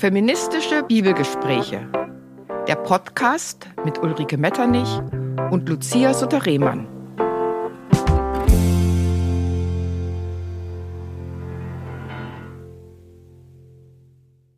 Feministische 0.00 0.82
Bibelgespräche. 0.82 1.86
Der 2.66 2.76
Podcast 2.76 3.68
mit 3.84 3.98
Ulrike 3.98 4.38
Metternich 4.38 4.88
und 5.50 5.68
Lucia 5.68 6.14
Sutter-Rehmann. 6.14 6.88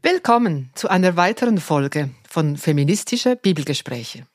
Willkommen 0.00 0.70
zu 0.76 0.86
einer 0.86 1.16
weiteren 1.16 1.59
Folge 1.59 2.11
von 2.30 2.56
Feministische 2.56 3.34
Bibelgespräche. 3.34 4.29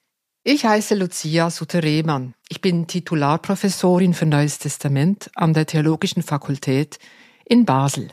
Ich 0.43 0.65
heiße 0.65 0.93
Lucia 0.93 1.49
Sutter-Rehmann. 1.49 2.33
Ich 2.49 2.59
bin 2.59 2.85
Titularprofessorin 2.85 4.13
für 4.13 4.25
Neues 4.25 4.59
Testament 4.59 5.31
an 5.35 5.53
der 5.53 5.67
Theologischen 5.67 6.21
Fakultät 6.21 6.99
in 7.45 7.63
Basel. 7.63 8.09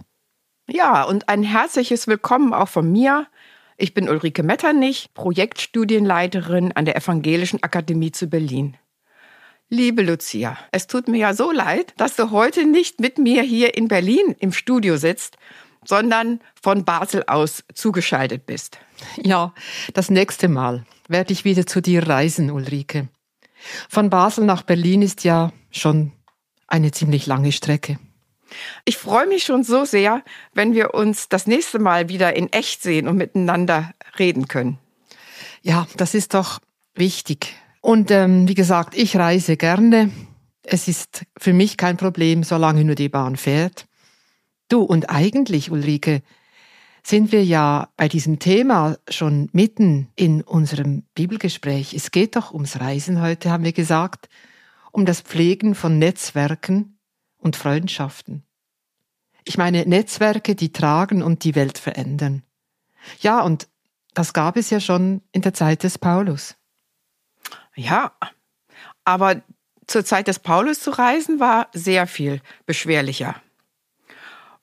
Ja, 0.66 1.02
und 1.02 1.28
ein 1.28 1.42
herzliches 1.42 2.06
Willkommen 2.06 2.54
auch 2.54 2.68
von 2.68 2.90
mir. 2.90 3.26
Ich 3.76 3.92
bin 3.92 4.08
Ulrike 4.08 4.42
Metternich, 4.42 5.10
Projektstudienleiterin 5.12 6.72
an 6.72 6.86
der 6.86 6.96
Evangelischen 6.96 7.62
Akademie 7.62 8.12
zu 8.12 8.28
Berlin. 8.28 8.78
Liebe 9.68 10.02
Lucia, 10.02 10.56
es 10.72 10.86
tut 10.86 11.06
mir 11.06 11.18
ja 11.18 11.34
so 11.34 11.52
leid, 11.52 11.92
dass 11.98 12.16
du 12.16 12.30
heute 12.30 12.64
nicht 12.64 12.98
mit 12.98 13.18
mir 13.18 13.42
hier 13.42 13.76
in 13.76 13.88
Berlin 13.88 14.34
im 14.38 14.52
Studio 14.52 14.96
sitzt, 14.96 15.36
sondern 15.84 16.40
von 16.62 16.86
Basel 16.86 17.24
aus 17.26 17.64
zugeschaltet 17.74 18.46
bist. 18.46 18.78
Ja, 19.22 19.52
das 19.92 20.08
nächste 20.08 20.48
Mal 20.48 20.86
werde 21.08 21.34
ich 21.34 21.44
wieder 21.44 21.66
zu 21.66 21.82
dir 21.82 22.08
reisen, 22.08 22.50
Ulrike. 22.50 23.08
Von 23.90 24.08
Basel 24.08 24.46
nach 24.46 24.62
Berlin 24.62 25.02
ist 25.02 25.24
ja 25.24 25.52
schon 25.70 26.12
eine 26.68 26.90
ziemlich 26.90 27.26
lange 27.26 27.52
Strecke. 27.52 27.98
Ich 28.84 28.96
freue 28.96 29.26
mich 29.26 29.44
schon 29.44 29.64
so 29.64 29.84
sehr, 29.84 30.22
wenn 30.52 30.74
wir 30.74 30.94
uns 30.94 31.28
das 31.28 31.46
nächste 31.46 31.78
Mal 31.78 32.08
wieder 32.08 32.36
in 32.36 32.52
echt 32.52 32.82
sehen 32.82 33.08
und 33.08 33.16
miteinander 33.16 33.92
reden 34.18 34.48
können. 34.48 34.78
Ja, 35.62 35.86
das 35.96 36.14
ist 36.14 36.34
doch 36.34 36.60
wichtig. 36.94 37.54
Und 37.80 38.10
ähm, 38.10 38.48
wie 38.48 38.54
gesagt, 38.54 38.96
ich 38.96 39.16
reise 39.16 39.56
gerne. 39.56 40.10
Es 40.62 40.88
ist 40.88 41.26
für 41.36 41.52
mich 41.52 41.76
kein 41.76 41.96
Problem, 41.96 42.42
solange 42.42 42.84
nur 42.84 42.94
die 42.94 43.08
Bahn 43.08 43.36
fährt. 43.36 43.86
Du, 44.68 44.82
und 44.82 45.10
eigentlich, 45.10 45.70
Ulrike, 45.70 46.22
sind 47.02 47.32
wir 47.32 47.44
ja 47.44 47.90
bei 47.96 48.08
diesem 48.08 48.38
Thema 48.38 48.96
schon 49.10 49.50
mitten 49.52 50.08
in 50.16 50.42
unserem 50.42 51.04
Bibelgespräch. 51.14 51.92
Es 51.92 52.10
geht 52.10 52.34
doch 52.34 52.54
ums 52.54 52.80
Reisen 52.80 53.20
heute, 53.20 53.50
haben 53.50 53.64
wir 53.64 53.72
gesagt, 53.72 54.28
um 54.90 55.04
das 55.04 55.20
Pflegen 55.20 55.74
von 55.74 55.98
Netzwerken 55.98 56.98
und 57.36 57.56
Freundschaften. 57.56 58.42
Ich 59.44 59.58
meine 59.58 59.84
Netzwerke, 59.86 60.54
die 60.54 60.72
tragen 60.72 61.22
und 61.22 61.44
die 61.44 61.54
Welt 61.54 61.78
verändern. 61.78 62.42
Ja, 63.20 63.40
und 63.42 63.68
das 64.14 64.32
gab 64.32 64.56
es 64.56 64.70
ja 64.70 64.80
schon 64.80 65.20
in 65.32 65.42
der 65.42 65.52
Zeit 65.52 65.82
des 65.82 65.98
Paulus. 65.98 66.56
Ja, 67.74 68.12
aber 69.04 69.42
zur 69.86 70.04
Zeit 70.04 70.28
des 70.28 70.38
Paulus 70.38 70.80
zu 70.80 70.90
reisen 70.90 71.40
war 71.40 71.68
sehr 71.72 72.06
viel 72.06 72.40
beschwerlicher. 72.64 73.34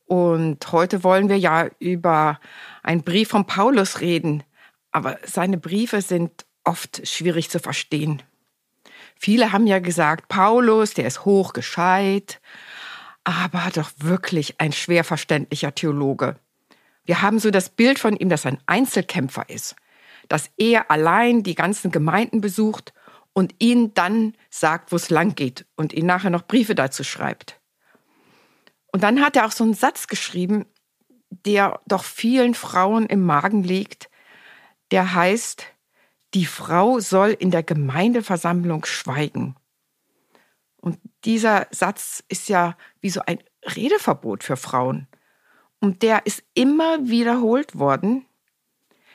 Und 0.06 0.72
heute 0.72 1.04
wollen 1.04 1.30
wir 1.30 1.38
ja 1.38 1.70
über 1.80 2.40
einen 2.82 3.04
Brief 3.04 3.30
von 3.30 3.46
Paulus 3.46 4.02
reden, 4.02 4.44
aber 4.92 5.20
seine 5.24 5.58
Briefe 5.58 6.02
sind 6.02 6.46
oft 6.64 7.08
schwierig 7.08 7.50
zu 7.50 7.60
verstehen. 7.60 8.22
Viele 9.16 9.52
haben 9.52 9.68
ja 9.68 9.80
gesagt, 9.80 10.28
Paulus, 10.28 10.96
der 10.96 11.06
ist 11.06 11.26
hochgescheit 11.26 12.42
aber 13.24 13.70
doch 13.74 13.92
wirklich 13.98 14.60
ein 14.60 14.72
schwer 14.72 15.04
verständlicher 15.04 15.76
Theologe. 15.76 16.38
Wir 17.06 17.22
haben 17.22 17.40
so 17.40 17.52
das 17.52 17.70
Bild 17.70 18.00
von 18.00 18.16
ihm, 18.16 18.30
dass 18.30 18.46
er 18.46 18.54
ein 18.54 18.64
Einzelkämpfer 18.66 19.50
ist, 19.50 19.76
dass 20.28 20.50
er 20.58 20.92
allein 20.92 21.44
die 21.44 21.56
ganzen 21.56 21.92
Gemeinden 21.92 22.42
besucht 22.42 22.94
und 23.34 23.56
ihnen 23.60 23.94
dann 23.94 24.36
sagt, 24.50 24.92
wo 24.92 24.96
es 24.96 25.10
lang 25.10 25.36
geht 25.36 25.66
und 25.76 25.94
ihnen 25.94 26.08
nachher 26.08 26.30
noch 26.30 26.48
Briefe 26.48 26.76
dazu 26.76 27.04
schreibt. 27.04 27.60
Und 28.92 29.04
dann 29.04 29.22
hat 29.22 29.36
er 29.36 29.46
auch 29.46 29.52
so 29.52 29.64
einen 29.64 29.74
Satz 29.74 30.08
geschrieben, 30.08 30.66
der 31.30 31.80
doch 31.88 32.04
vielen 32.04 32.54
Frauen 32.54 33.06
im 33.06 33.26
Magen 33.26 33.64
liegt, 33.64 34.10
der 34.92 35.14
heißt, 35.16 35.66
die 36.34 36.46
Frau 36.46 37.00
soll 37.00 37.30
in 37.32 37.52
der 37.52 37.64
Gemeindeversammlung 37.64 38.86
schweigen. 38.86 39.56
Und 40.82 41.00
dieser 41.24 41.68
Satz 41.72 42.24
ist 42.28 42.50
ja 42.50 42.76
wie 43.00 43.12
so 43.12 43.22
ein 43.26 43.40
Redeverbot 43.76 44.44
für 44.44 44.58
Frauen. 44.58 45.08
Und 45.80 46.02
der 46.02 46.26
ist 46.26 46.44
immer 46.54 47.08
wiederholt 47.08 47.78
worden. 47.78 48.26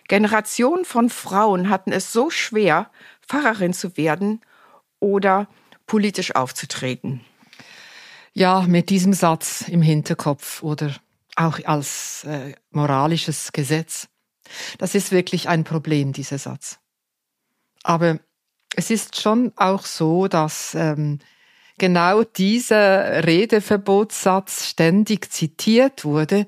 Generationen 0.09 0.85
von 0.85 1.11
Frauen 1.11 1.69
hatten 1.69 1.93
es 1.93 2.13
so 2.13 2.31
schwer, 2.31 2.91
Pfarrerin 3.27 3.73
zu 3.73 3.97
werden 3.97 4.41
oder 5.01 5.49
politisch 5.87 6.35
aufzutreten. 6.35 7.25
Ja, 8.33 8.63
mit 8.63 8.91
diesem 8.91 9.13
Satz 9.13 9.63
im 9.69 9.83
Hinterkopf 9.83 10.63
oder 10.63 10.95
auch 11.37 11.59
als 11.65 12.25
äh, 12.25 12.55
moralisches 12.71 13.53
Gesetz. 13.53 14.09
Das 14.79 14.95
ist 14.95 15.11
wirklich 15.11 15.49
ein 15.49 15.65
Problem, 15.65 16.13
dieser 16.13 16.39
Satz. 16.39 16.79
Aber 17.83 18.19
es 18.75 18.91
ist 18.91 19.21
schon 19.21 19.53
auch 19.57 19.85
so, 19.87 20.29
dass 20.29 20.75
ähm, 20.75 21.19
genau 21.79 22.23
dieser 22.23 23.27
Redeverbotssatz 23.27 24.67
ständig 24.67 25.33
zitiert 25.33 26.05
wurde 26.05 26.47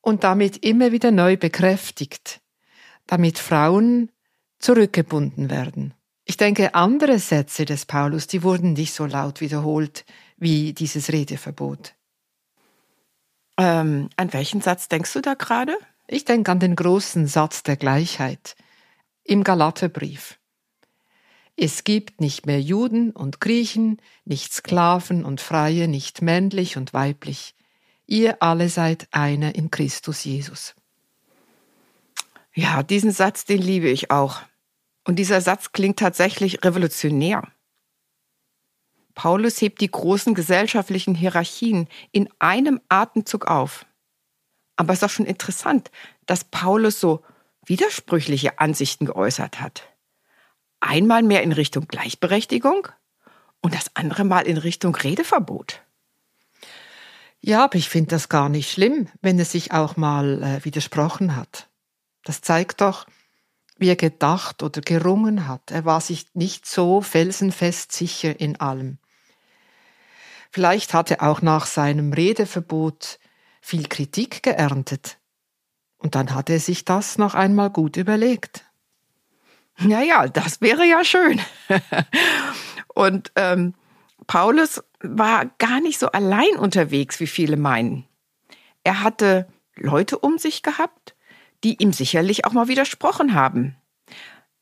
und 0.00 0.24
damit 0.24 0.64
immer 0.64 0.92
wieder 0.92 1.10
neu 1.10 1.36
bekräftigt, 1.36 2.40
damit 3.06 3.38
Frauen 3.38 4.10
zurückgebunden 4.58 5.50
werden. 5.50 5.94
Ich 6.24 6.36
denke, 6.36 6.74
andere 6.74 7.18
Sätze 7.18 7.64
des 7.64 7.86
Paulus, 7.86 8.26
die 8.26 8.42
wurden 8.42 8.72
nicht 8.72 8.92
so 8.92 9.06
laut 9.06 9.40
wiederholt 9.40 10.04
wie 10.36 10.72
dieses 10.72 11.12
Redeverbot. 11.12 11.94
Ähm, 13.58 14.10
an 14.16 14.32
welchen 14.32 14.60
Satz 14.60 14.88
denkst 14.88 15.12
du 15.12 15.20
da 15.20 15.34
gerade? 15.34 15.76
Ich 16.08 16.24
denke 16.24 16.50
an 16.50 16.60
den 16.60 16.76
großen 16.76 17.26
Satz 17.26 17.62
der 17.62 17.76
Gleichheit 17.76 18.56
im 19.24 19.44
Galaterbrief. 19.44 20.38
Es 21.58 21.84
gibt 21.84 22.20
nicht 22.20 22.44
mehr 22.44 22.60
Juden 22.60 23.12
und 23.12 23.40
Griechen, 23.40 24.00
nicht 24.26 24.52
Sklaven 24.52 25.24
und 25.24 25.40
Freie, 25.40 25.88
nicht 25.88 26.20
männlich 26.20 26.76
und 26.76 26.92
weiblich. 26.92 27.54
Ihr 28.06 28.42
alle 28.42 28.68
seid 28.68 29.08
einer 29.10 29.54
in 29.54 29.70
Christus 29.70 30.24
Jesus. 30.24 30.74
Ja, 32.54 32.82
diesen 32.82 33.10
Satz, 33.10 33.46
den 33.46 33.62
liebe 33.62 33.88
ich 33.88 34.10
auch. 34.10 34.42
Und 35.04 35.16
dieser 35.16 35.40
Satz 35.40 35.72
klingt 35.72 35.98
tatsächlich 35.98 36.62
revolutionär. 36.62 37.48
Paulus 39.14 39.60
hebt 39.62 39.80
die 39.80 39.90
großen 39.90 40.34
gesellschaftlichen 40.34 41.14
Hierarchien 41.14 41.88
in 42.12 42.28
einem 42.38 42.82
Atemzug 42.90 43.46
auf. 43.46 43.86
Aber 44.76 44.92
es 44.92 44.98
ist 44.98 45.02
doch 45.04 45.10
schon 45.10 45.26
interessant, 45.26 45.90
dass 46.26 46.44
Paulus 46.44 47.00
so 47.00 47.24
widersprüchliche 47.64 48.58
Ansichten 48.58 49.06
geäußert 49.06 49.58
hat 49.58 49.95
einmal 50.80 51.22
mehr 51.22 51.42
in 51.42 51.52
Richtung 51.52 51.88
Gleichberechtigung 51.88 52.88
und 53.60 53.74
das 53.74 53.90
andere 53.94 54.24
Mal 54.24 54.46
in 54.46 54.56
Richtung 54.56 54.94
Redeverbot. 54.94 55.82
Ja, 57.40 57.64
aber 57.64 57.76
ich 57.76 57.88
finde 57.88 58.10
das 58.10 58.28
gar 58.28 58.48
nicht 58.48 58.70
schlimm, 58.70 59.08
wenn 59.20 59.38
er 59.38 59.44
sich 59.44 59.72
auch 59.72 59.96
mal 59.96 60.42
äh, 60.42 60.64
widersprochen 60.64 61.36
hat. 61.36 61.68
Das 62.24 62.40
zeigt 62.40 62.80
doch, 62.80 63.06
wie 63.78 63.88
er 63.88 63.96
gedacht 63.96 64.62
oder 64.62 64.80
gerungen 64.80 65.46
hat. 65.46 65.70
Er 65.70 65.84
war 65.84 66.00
sich 66.00 66.26
nicht 66.34 66.66
so 66.66 67.00
felsenfest 67.00 67.92
sicher 67.92 68.40
in 68.40 68.56
allem. 68.56 68.98
Vielleicht 70.50 70.94
hat 70.94 71.10
er 71.10 71.22
auch 71.22 71.42
nach 71.42 71.66
seinem 71.66 72.12
Redeverbot 72.12 73.18
viel 73.60 73.88
Kritik 73.88 74.42
geerntet. 74.42 75.18
Und 75.98 76.14
dann 76.14 76.34
hat 76.34 76.50
er 76.50 76.60
sich 76.60 76.84
das 76.84 77.18
noch 77.18 77.34
einmal 77.34 77.70
gut 77.70 77.96
überlegt. 77.96 78.65
Naja, 79.78 80.28
das 80.28 80.60
wäre 80.60 80.84
ja 80.86 81.04
schön. 81.04 81.40
Und 82.94 83.30
ähm, 83.36 83.74
Paulus 84.26 84.82
war 85.00 85.46
gar 85.58 85.80
nicht 85.80 85.98
so 85.98 86.10
allein 86.10 86.56
unterwegs, 86.56 87.20
wie 87.20 87.26
viele 87.26 87.56
meinen. 87.56 88.06
Er 88.84 89.02
hatte 89.02 89.46
Leute 89.76 90.18
um 90.18 90.38
sich 90.38 90.62
gehabt, 90.62 91.14
die 91.62 91.82
ihm 91.82 91.92
sicherlich 91.92 92.44
auch 92.44 92.52
mal 92.52 92.68
widersprochen 92.68 93.34
haben. 93.34 93.76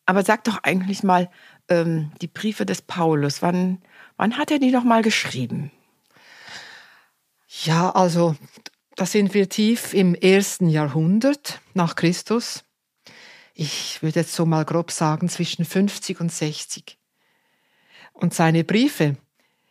Aber 0.07 0.23
sag 0.23 0.45
doch 0.45 0.59
eigentlich 0.63 1.03
mal, 1.03 1.31
ähm, 1.69 2.13
die 2.21 2.27
Briefe 2.27 2.67
des 2.67 2.83
Paulus, 2.83 3.41
wann, 3.43 3.83
wann 4.17 4.37
hat 4.37 4.51
er 4.51 4.59
die 4.59 4.71
noch 4.71 4.85
mal 4.85 5.03
geschrieben? 5.03 5.71
Ja, 7.63 7.91
also 7.91 8.37
da 8.97 9.07
sind 9.07 9.33
wir 9.33 9.49
tief 9.49 9.95
im 9.95 10.15
ersten 10.15 10.69
Jahrhundert 10.69 11.61
nach 11.73 11.95
Christus 11.95 12.65
ich 13.55 14.03
würde 14.03 14.21
jetzt 14.21 14.35
so 14.35 14.45
mal 14.45 14.65
grob 14.65 14.91
sagen, 14.91 15.29
zwischen 15.29 15.65
50 15.65 16.21
und 16.21 16.33
60. 16.33 16.99
Und 18.13 18.35
seine 18.35 18.65
Briefe, 18.65 19.17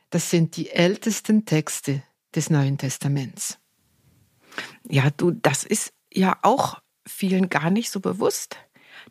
das 0.10 0.30
sind 0.30 0.56
die 0.56 0.70
ältesten 0.72 1.46
Texte 1.46 2.02
des 2.34 2.50
Neuen 2.50 2.78
Testaments. 2.78 3.60
Ja, 4.88 5.10
du, 5.10 5.32
das 5.32 5.64
ist 5.64 5.94
ja 6.12 6.38
auch 6.42 6.82
vielen 7.06 7.50
gar 7.50 7.70
nicht 7.70 7.92
so 7.92 8.00
bewusst. 8.00 8.58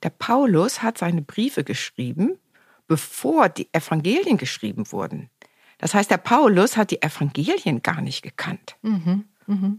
Der 0.03 0.11
Paulus 0.11 0.83
hat 0.83 0.99
seine 0.99 1.23
Briefe 1.23 1.65
geschrieben, 1.65 2.39
bevor 2.87 3.49
die 3.49 3.69
Evangelien 3.73 4.39
geschrieben 4.39 4.91
wurden. 4.91 5.31
Das 5.79 5.95
heißt, 5.95 6.11
der 6.11 6.19
Paulus 6.19 6.77
hat 6.77 6.91
die 6.91 7.03
Evangelien 7.03 7.83
gar 7.83 8.01
nicht 8.01 8.23
gekannt. 8.23 8.77
Mhm, 8.83 9.25
mh. 9.47 9.77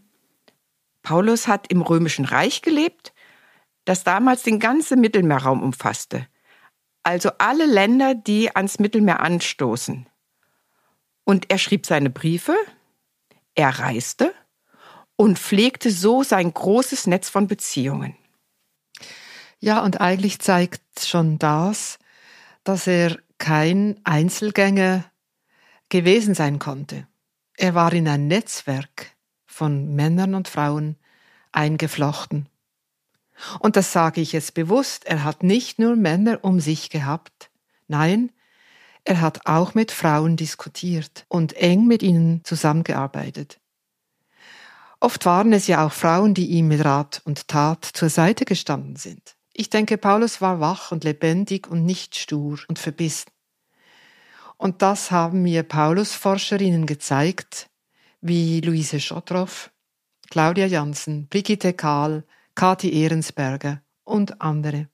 Paulus 1.01 1.47
hat 1.47 1.67
im 1.71 1.81
römischen 1.81 2.25
Reich 2.25 2.61
gelebt, 2.61 3.12
das 3.85 4.03
damals 4.03 4.43
den 4.43 4.59
ganzen 4.59 5.01
Mittelmeerraum 5.01 5.61
umfasste. 5.61 6.27
Also 7.03 7.31
alle 7.37 7.65
Länder, 7.65 8.15
die 8.15 8.55
ans 8.55 8.79
Mittelmeer 8.79 9.19
anstoßen. 9.19 10.07
Und 11.25 11.51
er 11.51 11.57
schrieb 11.57 11.85
seine 11.85 12.09
Briefe, 12.09 12.55
er 13.55 13.79
reiste 13.79 14.33
und 15.15 15.37
pflegte 15.37 15.91
so 15.91 16.23
sein 16.23 16.53
großes 16.53 17.07
Netz 17.07 17.29
von 17.29 17.47
Beziehungen. 17.47 18.15
Ja, 19.59 19.81
und 19.81 20.01
eigentlich 20.01 20.39
zeigt 20.39 20.81
schon 20.99 21.39
das, 21.39 21.99
dass 22.63 22.87
er 22.87 23.17
kein 23.37 23.99
Einzelgänger 24.03 25.05
gewesen 25.89 26.33
sein 26.33 26.59
konnte. 26.59 27.07
Er 27.55 27.75
war 27.75 27.93
in 27.93 28.07
ein 28.07 28.27
Netzwerk 28.27 29.11
von 29.45 29.93
Männern 29.95 30.33
und 30.35 30.47
Frauen 30.47 30.97
eingeflochten. 31.51 32.49
Und 33.59 33.75
das 33.75 33.91
sage 33.91 34.21
ich 34.21 34.31
jetzt 34.31 34.53
bewusst, 34.53 35.05
er 35.05 35.23
hat 35.23 35.43
nicht 35.43 35.79
nur 35.79 35.95
Männer 35.95 36.39
um 36.43 36.59
sich 36.59 36.89
gehabt, 36.89 37.49
nein, 37.87 38.31
er 39.05 39.21
hat 39.21 39.45
auch 39.45 39.73
mit 39.73 39.91
Frauen 39.91 40.37
diskutiert 40.37 41.25
und 41.27 41.53
eng 41.53 41.87
mit 41.87 42.03
ihnen 42.03 42.43
zusammengearbeitet. 42.43 43.59
Oft 44.99 45.25
waren 45.25 45.51
es 45.51 45.67
ja 45.67 45.85
auch 45.85 45.91
Frauen, 45.91 46.33
die 46.33 46.47
ihm 46.51 46.69
mit 46.69 46.85
Rat 46.85 47.21
und 47.25 47.49
Tat 47.49 47.83
zur 47.83 48.09
Seite 48.09 48.45
gestanden 48.45 48.95
sind. 48.95 49.35
Ich 49.51 49.69
denke, 49.69 49.97
Paulus 49.97 50.39
war 50.39 50.61
wach 50.61 50.93
und 50.93 51.03
lebendig 51.03 51.67
und 51.67 51.85
nicht 51.85 52.15
stur 52.15 52.59
und 52.69 52.79
verbissen. 52.79 53.29
Und 54.55 54.81
das 54.81 55.11
haben 55.11 55.41
mir 55.43 55.63
Paulus-Forscherinnen 55.63 56.85
gezeigt, 56.85 57.69
wie 58.21 58.61
Luise 58.61 59.01
Schottroff, 59.01 59.71
Claudia 60.29 60.67
Janssen, 60.67 61.27
Brigitte 61.27 61.73
Kahl, 61.73 62.23
Kathi 62.55 62.93
Ehrensberger 62.93 63.81
und 64.03 64.41
andere. 64.41 64.87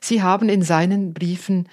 Sie 0.00 0.22
haben 0.22 0.48
in 0.48 0.62
seinen 0.62 1.14
Briefen 1.14 1.68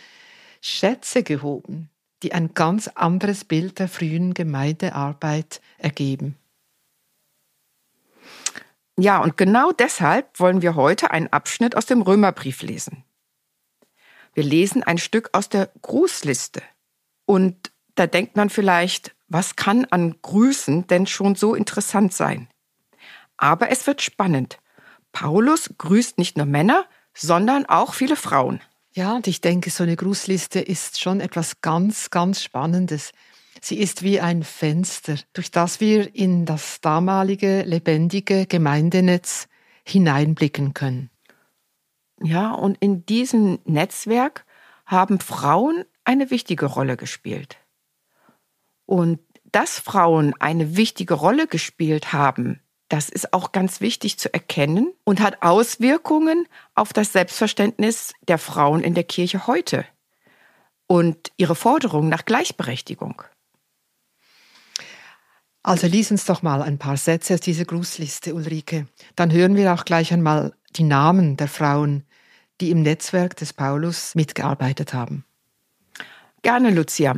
Schätze 0.62 1.24
gehoben, 1.24 1.90
die 2.24 2.34
ein 2.34 2.54
ganz 2.54 2.88
anderes 2.88 3.46
Bild 3.46 3.80
der 3.80 3.88
frühen 3.88 4.34
Gemeindearbeit 4.34 5.62
ergeben. 5.78 6.38
Ja, 8.98 9.20
und 9.20 9.38
genau 9.38 9.72
deshalb 9.72 10.40
wollen 10.40 10.62
wir 10.62 10.76
heute 10.76 11.12
einen 11.12 11.28
Abschnitt 11.28 11.76
aus 11.76 11.86
dem 11.86 12.02
Römerbrief 12.02 12.62
lesen. 12.62 13.04
Wir 14.34 14.44
lesen 14.44 14.84
ein 14.84 14.98
Stück 14.98 15.30
aus 15.34 15.50
der 15.50 15.72
Grußliste. 15.82 16.62
Und 17.26 17.72
da 17.96 18.08
denkt 18.08 18.36
man 18.36 18.50
vielleicht, 18.50 19.16
was 19.28 19.56
kann 19.56 19.86
an 19.86 20.16
Grüßen 20.22 20.88
denn 20.88 21.08
schon 21.08 21.36
so 21.36 21.56
interessant 21.56 22.14
sein? 22.14 22.48
Aber 23.38 23.72
es 23.72 23.88
wird 23.88 24.02
spannend. 24.02 24.60
Paulus 25.12 25.70
grüßt 25.78 26.18
nicht 26.18 26.38
nur 26.38 26.46
Männer, 26.46 26.86
sondern 27.14 27.66
auch 27.66 27.94
viele 27.94 28.16
Frauen. 28.16 28.62
Ja, 28.94 29.16
und 29.16 29.28
ich 29.28 29.42
denke, 29.42 29.70
so 29.70 29.84
eine 29.84 29.96
Grußliste 29.96 30.60
ist 30.60 31.00
schon 31.00 31.22
etwas 31.22 31.62
ganz, 31.62 32.10
ganz 32.10 32.44
Spannendes. 32.44 33.12
Sie 33.62 33.78
ist 33.78 34.04
wie 34.04 34.20
ein 34.20 34.44
Fenster, 34.44 35.16
durch 35.34 35.52
das 35.52 35.80
wir 35.80 36.14
in 36.16 36.46
das 36.46 36.82
damalige 36.82 37.64
lebendige 37.64 38.46
Gemeindenetz 38.48 39.48
hineinblicken 39.86 40.74
können. 40.74 41.10
Ja, 42.22 42.52
und 42.52 42.78
in 42.80 43.06
diesem 43.06 43.60
Netzwerk 43.66 44.46
haben 44.86 45.20
Frauen 45.20 45.86
eine 46.04 46.30
wichtige 46.30 46.66
Rolle 46.66 46.98
gespielt. 46.98 47.58
Und 48.86 49.20
dass 49.52 49.80
Frauen 49.80 50.34
eine 50.40 50.76
wichtige 50.76 51.14
Rolle 51.14 51.48
gespielt 51.48 52.14
haben, 52.14 52.62
das 52.92 53.08
ist 53.08 53.32
auch 53.32 53.54
ganz 53.54 53.80
wichtig 53.80 54.20
zu 54.20 54.34
erkennen 54.34 54.94
und 55.06 55.22
hat 55.22 55.42
Auswirkungen 55.44 56.46
auf 56.76 56.92
das 56.92 57.14
Selbstverständnis 57.14 58.14
der 58.28 58.38
Frauen 58.38 58.82
in 58.84 58.94
der 58.96 59.06
Kirche 59.06 59.48
heute 59.48 59.86
und 60.88 61.32
ihre 61.38 61.56
Forderung 61.56 62.10
nach 62.10 62.26
Gleichberechtigung. 62.26 63.22
Also 65.64 65.88
lies 65.88 66.12
uns 66.12 66.26
doch 66.26 66.42
mal 66.42 66.62
ein 66.62 66.80
paar 66.80 66.98
Sätze 66.98 67.36
aus 67.36 67.40
dieser 67.40 67.64
Grußliste, 67.64 68.36
Ulrike. 68.36 68.88
Dann 69.16 69.32
hören 69.32 69.56
wir 69.56 69.74
auch 69.74 69.86
gleich 69.86 70.12
einmal 70.12 70.54
die 70.76 70.84
Namen 70.84 71.38
der 71.38 71.48
Frauen, 71.48 72.04
die 72.60 72.72
im 72.72 72.82
Netzwerk 72.82 73.38
des 73.38 73.54
Paulus 73.54 74.16
mitgearbeitet 74.16 74.94
haben. 74.94 75.24
Gerne, 76.42 76.72
Lucia. 76.72 77.16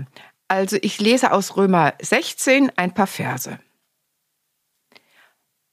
Also 0.47 0.77
ich 0.81 0.99
lese 0.99 1.31
aus 1.31 1.57
Römer 1.57 1.95
16 1.99 2.71
ein 2.75 2.93
paar 2.93 3.07
Verse. 3.07 3.57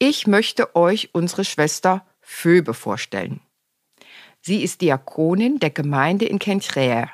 Ich 0.03 0.27
möchte 0.27 0.75
euch 0.77 1.11
unsere 1.13 1.45
Schwester 1.45 2.07
Phoebe 2.23 2.73
vorstellen. 2.73 3.43
Sie 4.41 4.63
ist 4.63 4.81
Diakonin 4.81 5.59
der 5.59 5.69
Gemeinde 5.69 6.25
in 6.25 6.39
Kenchräer. 6.39 7.11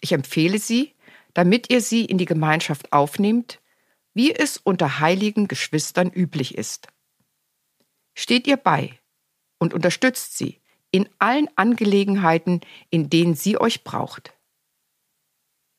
Ich 0.00 0.12
empfehle 0.12 0.60
sie, 0.60 0.94
damit 1.34 1.72
ihr 1.72 1.80
sie 1.80 2.04
in 2.04 2.16
die 2.16 2.24
Gemeinschaft 2.24 2.92
aufnehmt, 2.92 3.60
wie 4.14 4.32
es 4.32 4.58
unter 4.58 5.00
heiligen 5.00 5.48
Geschwistern 5.48 6.08
üblich 6.08 6.56
ist. 6.56 6.86
Steht 8.14 8.46
ihr 8.46 8.58
bei 8.58 8.96
und 9.58 9.74
unterstützt 9.74 10.38
sie 10.38 10.60
in 10.92 11.08
allen 11.18 11.48
Angelegenheiten, 11.56 12.60
in 12.90 13.10
denen 13.10 13.34
sie 13.34 13.60
euch 13.60 13.82
braucht. 13.82 14.32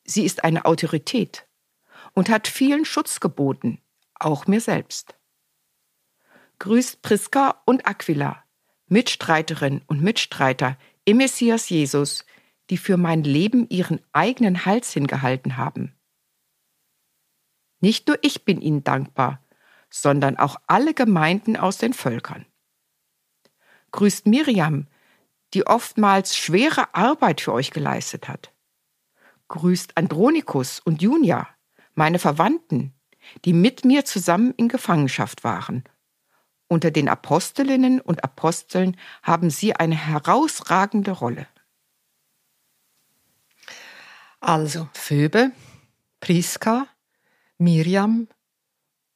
Sie 0.04 0.26
ist 0.26 0.44
eine 0.44 0.66
Autorität 0.66 1.48
und 2.12 2.28
hat 2.28 2.46
vielen 2.46 2.84
Schutz 2.84 3.20
geboten, 3.20 3.80
auch 4.18 4.46
mir 4.46 4.60
selbst 4.60 5.14
grüßt 6.60 7.00
Priska 7.02 7.62
und 7.64 7.86
Aquila, 7.86 8.44
Mitstreiterin 8.86 9.82
und 9.86 10.02
Mitstreiter 10.02 10.78
im 11.04 11.16
Messias 11.16 11.68
Jesus, 11.70 12.24
die 12.68 12.76
für 12.76 12.96
mein 12.96 13.24
Leben 13.24 13.68
ihren 13.70 14.00
eigenen 14.12 14.66
Hals 14.66 14.92
hingehalten 14.92 15.56
haben. 15.56 15.96
Nicht 17.80 18.06
nur 18.06 18.18
ich 18.22 18.44
bin 18.44 18.60
ihnen 18.60 18.84
dankbar, 18.84 19.42
sondern 19.88 20.36
auch 20.36 20.56
alle 20.66 20.92
Gemeinden 20.92 21.56
aus 21.56 21.78
den 21.78 21.94
Völkern. 21.94 22.44
Grüßt 23.90 24.26
Miriam, 24.26 24.86
die 25.54 25.66
oftmals 25.66 26.36
schwere 26.36 26.94
Arbeit 26.94 27.40
für 27.40 27.54
euch 27.54 27.70
geleistet 27.70 28.28
hat. 28.28 28.52
Grüßt 29.48 29.96
Andronikus 29.96 30.78
und 30.78 31.00
Junia, 31.00 31.48
meine 31.94 32.18
Verwandten, 32.18 32.92
die 33.46 33.54
mit 33.54 33.84
mir 33.84 34.04
zusammen 34.04 34.52
in 34.56 34.68
Gefangenschaft 34.68 35.42
waren 35.42 35.84
unter 36.70 36.92
den 36.92 37.08
Apostelinnen 37.08 38.00
und 38.00 38.22
Aposteln 38.22 38.96
haben 39.22 39.50
sie 39.50 39.74
eine 39.74 39.96
herausragende 39.96 41.10
Rolle. 41.10 41.48
Also 44.38 44.88
Phoebe, 44.94 45.50
Priska, 46.20 46.86
Miriam 47.58 48.28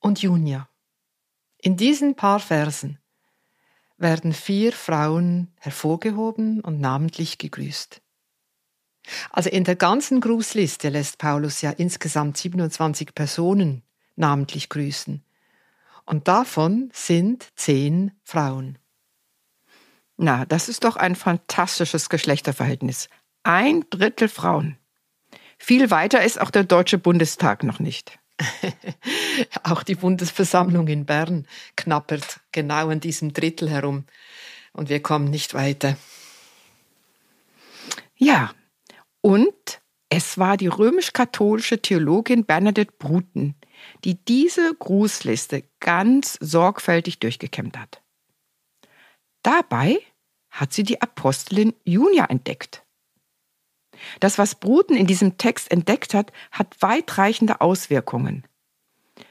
und 0.00 0.20
Junia. 0.20 0.68
In 1.58 1.76
diesen 1.76 2.16
paar 2.16 2.40
Versen 2.40 2.98
werden 3.96 4.32
vier 4.32 4.72
Frauen 4.72 5.52
hervorgehoben 5.60 6.60
und 6.60 6.80
namentlich 6.80 7.38
gegrüßt. 7.38 8.02
Also 9.30 9.48
in 9.48 9.62
der 9.62 9.76
ganzen 9.76 10.20
Grußliste 10.20 10.88
lässt 10.88 11.18
Paulus 11.18 11.62
ja 11.62 11.70
insgesamt 11.70 12.36
27 12.36 13.14
Personen 13.14 13.82
namentlich 14.16 14.68
grüßen. 14.68 15.24
Und 16.06 16.28
davon 16.28 16.90
sind 16.92 17.48
zehn 17.56 18.12
Frauen. 18.22 18.78
Na, 20.16 20.44
das 20.44 20.68
ist 20.68 20.84
doch 20.84 20.96
ein 20.96 21.16
fantastisches 21.16 22.08
Geschlechterverhältnis. 22.08 23.08
Ein 23.42 23.84
Drittel 23.90 24.28
Frauen. 24.28 24.78
Viel 25.58 25.90
weiter 25.90 26.22
ist 26.22 26.40
auch 26.40 26.50
der 26.50 26.64
Deutsche 26.64 26.98
Bundestag 26.98 27.62
noch 27.62 27.78
nicht. 27.78 28.18
auch 29.62 29.82
die 29.82 29.94
Bundesversammlung 29.94 30.88
in 30.88 31.06
Bern 31.06 31.46
knappert 31.76 32.40
genau 32.52 32.88
an 32.88 33.00
diesem 33.00 33.32
Drittel 33.32 33.70
herum. 33.70 34.04
Und 34.72 34.88
wir 34.88 35.02
kommen 35.02 35.30
nicht 35.30 35.54
weiter. 35.54 35.96
Ja, 38.16 38.52
und 39.20 39.80
es 40.08 40.38
war 40.38 40.56
die 40.56 40.68
römisch-katholische 40.68 41.80
Theologin 41.80 42.44
Bernadette 42.44 42.92
Bruten, 42.98 43.56
die 44.04 44.16
diese 44.24 44.74
Grußliste 44.74 45.64
ganz 45.80 46.38
sorgfältig 46.40 47.18
durchgekämmt 47.18 47.78
hat. 47.78 48.02
Dabei 49.42 49.98
hat 50.50 50.72
sie 50.72 50.84
die 50.84 51.02
Apostelin 51.02 51.74
Junia 51.84 52.26
entdeckt. 52.26 52.82
Das, 54.20 54.38
was 54.38 54.54
Bruten 54.54 54.96
in 54.96 55.06
diesem 55.06 55.38
Text 55.38 55.70
entdeckt 55.70 56.14
hat, 56.14 56.32
hat 56.50 56.80
weitreichende 56.80 57.60
Auswirkungen. 57.60 58.44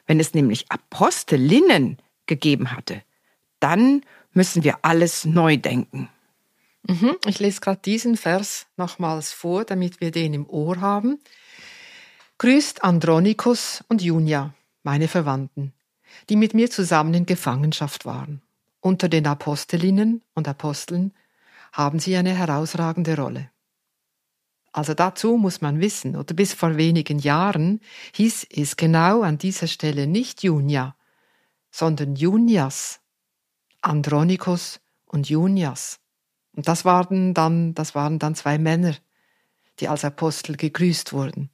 Wenn 0.06 0.20
es 0.20 0.34
nämlich 0.34 0.72
Apostelinnen 0.72 1.98
gegeben 2.26 2.72
hatte, 2.72 3.04
dann 3.60 4.02
müssen 4.32 4.64
wir 4.64 4.80
alles 4.82 5.26
neu 5.26 5.58
denken. 5.58 6.10
Mhm, 6.88 7.16
ich 7.26 7.40
lese 7.40 7.62
gerade 7.62 7.82
diesen 7.84 8.18
Vers 8.18 8.68
nochmals 8.76 9.32
vor, 9.32 9.64
damit 9.64 10.02
wir 10.02 10.12
den 10.12 10.34
im 10.34 10.50
Ohr 10.50 10.82
haben. 10.82 11.20
Grüßt 12.40 12.84
Andronikus 12.84 13.84
und 13.88 14.02
Junia, 14.02 14.54
meine 14.82 15.08
Verwandten, 15.08 15.72
die 16.30 16.36
mit 16.36 16.54
mir 16.54 16.70
zusammen 16.70 17.14
in 17.14 17.26
Gefangenschaft 17.26 18.06
waren. 18.06 18.42
Unter 18.82 19.08
den 19.08 19.28
Apostelinnen 19.28 20.24
und 20.34 20.48
Aposteln 20.48 21.14
haben 21.72 22.00
sie 22.00 22.18
eine 22.18 22.36
herausragende 22.36 23.16
Rolle. 23.16 23.50
Also 24.74 24.96
dazu 24.96 25.38
muss 25.38 25.62
man 25.62 25.80
wissen, 25.80 26.16
oder 26.16 26.34
bis 26.34 26.54
vor 26.54 26.76
wenigen 26.76 27.20
Jahren 27.20 27.80
hieß 28.16 28.48
es 28.50 28.76
genau 28.76 29.22
an 29.22 29.38
dieser 29.38 29.68
Stelle 29.68 30.08
nicht 30.08 30.44
Junia, 30.44 30.96
sondern 31.72 32.16
Junias, 32.16 33.00
Andronikos 33.82 34.82
und 35.06 35.30
Junias. 35.30 36.00
Und 36.56 36.68
das 36.68 36.84
waren 36.84 37.36
dann, 37.36 37.76
das 37.76 37.94
waren 37.94 38.18
dann 38.18 38.34
zwei 38.34 38.58
Männer, 38.58 38.96
die 39.80 39.88
als 39.88 40.04
Apostel 40.04 40.58
gegrüßt 40.58 41.14
wurden. 41.14 41.53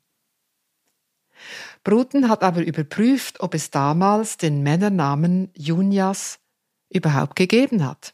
Bruten 1.84 2.29
hat 2.29 2.43
aber 2.43 2.62
überprüft, 2.62 3.39
ob 3.39 3.53
es 3.53 3.72
damals 3.72 4.38
den 4.38 4.63
Männernamen 4.63 5.51
Junias 5.55 6.39
überhaupt 6.89 7.36
gegeben 7.36 7.86
hat. 7.86 8.13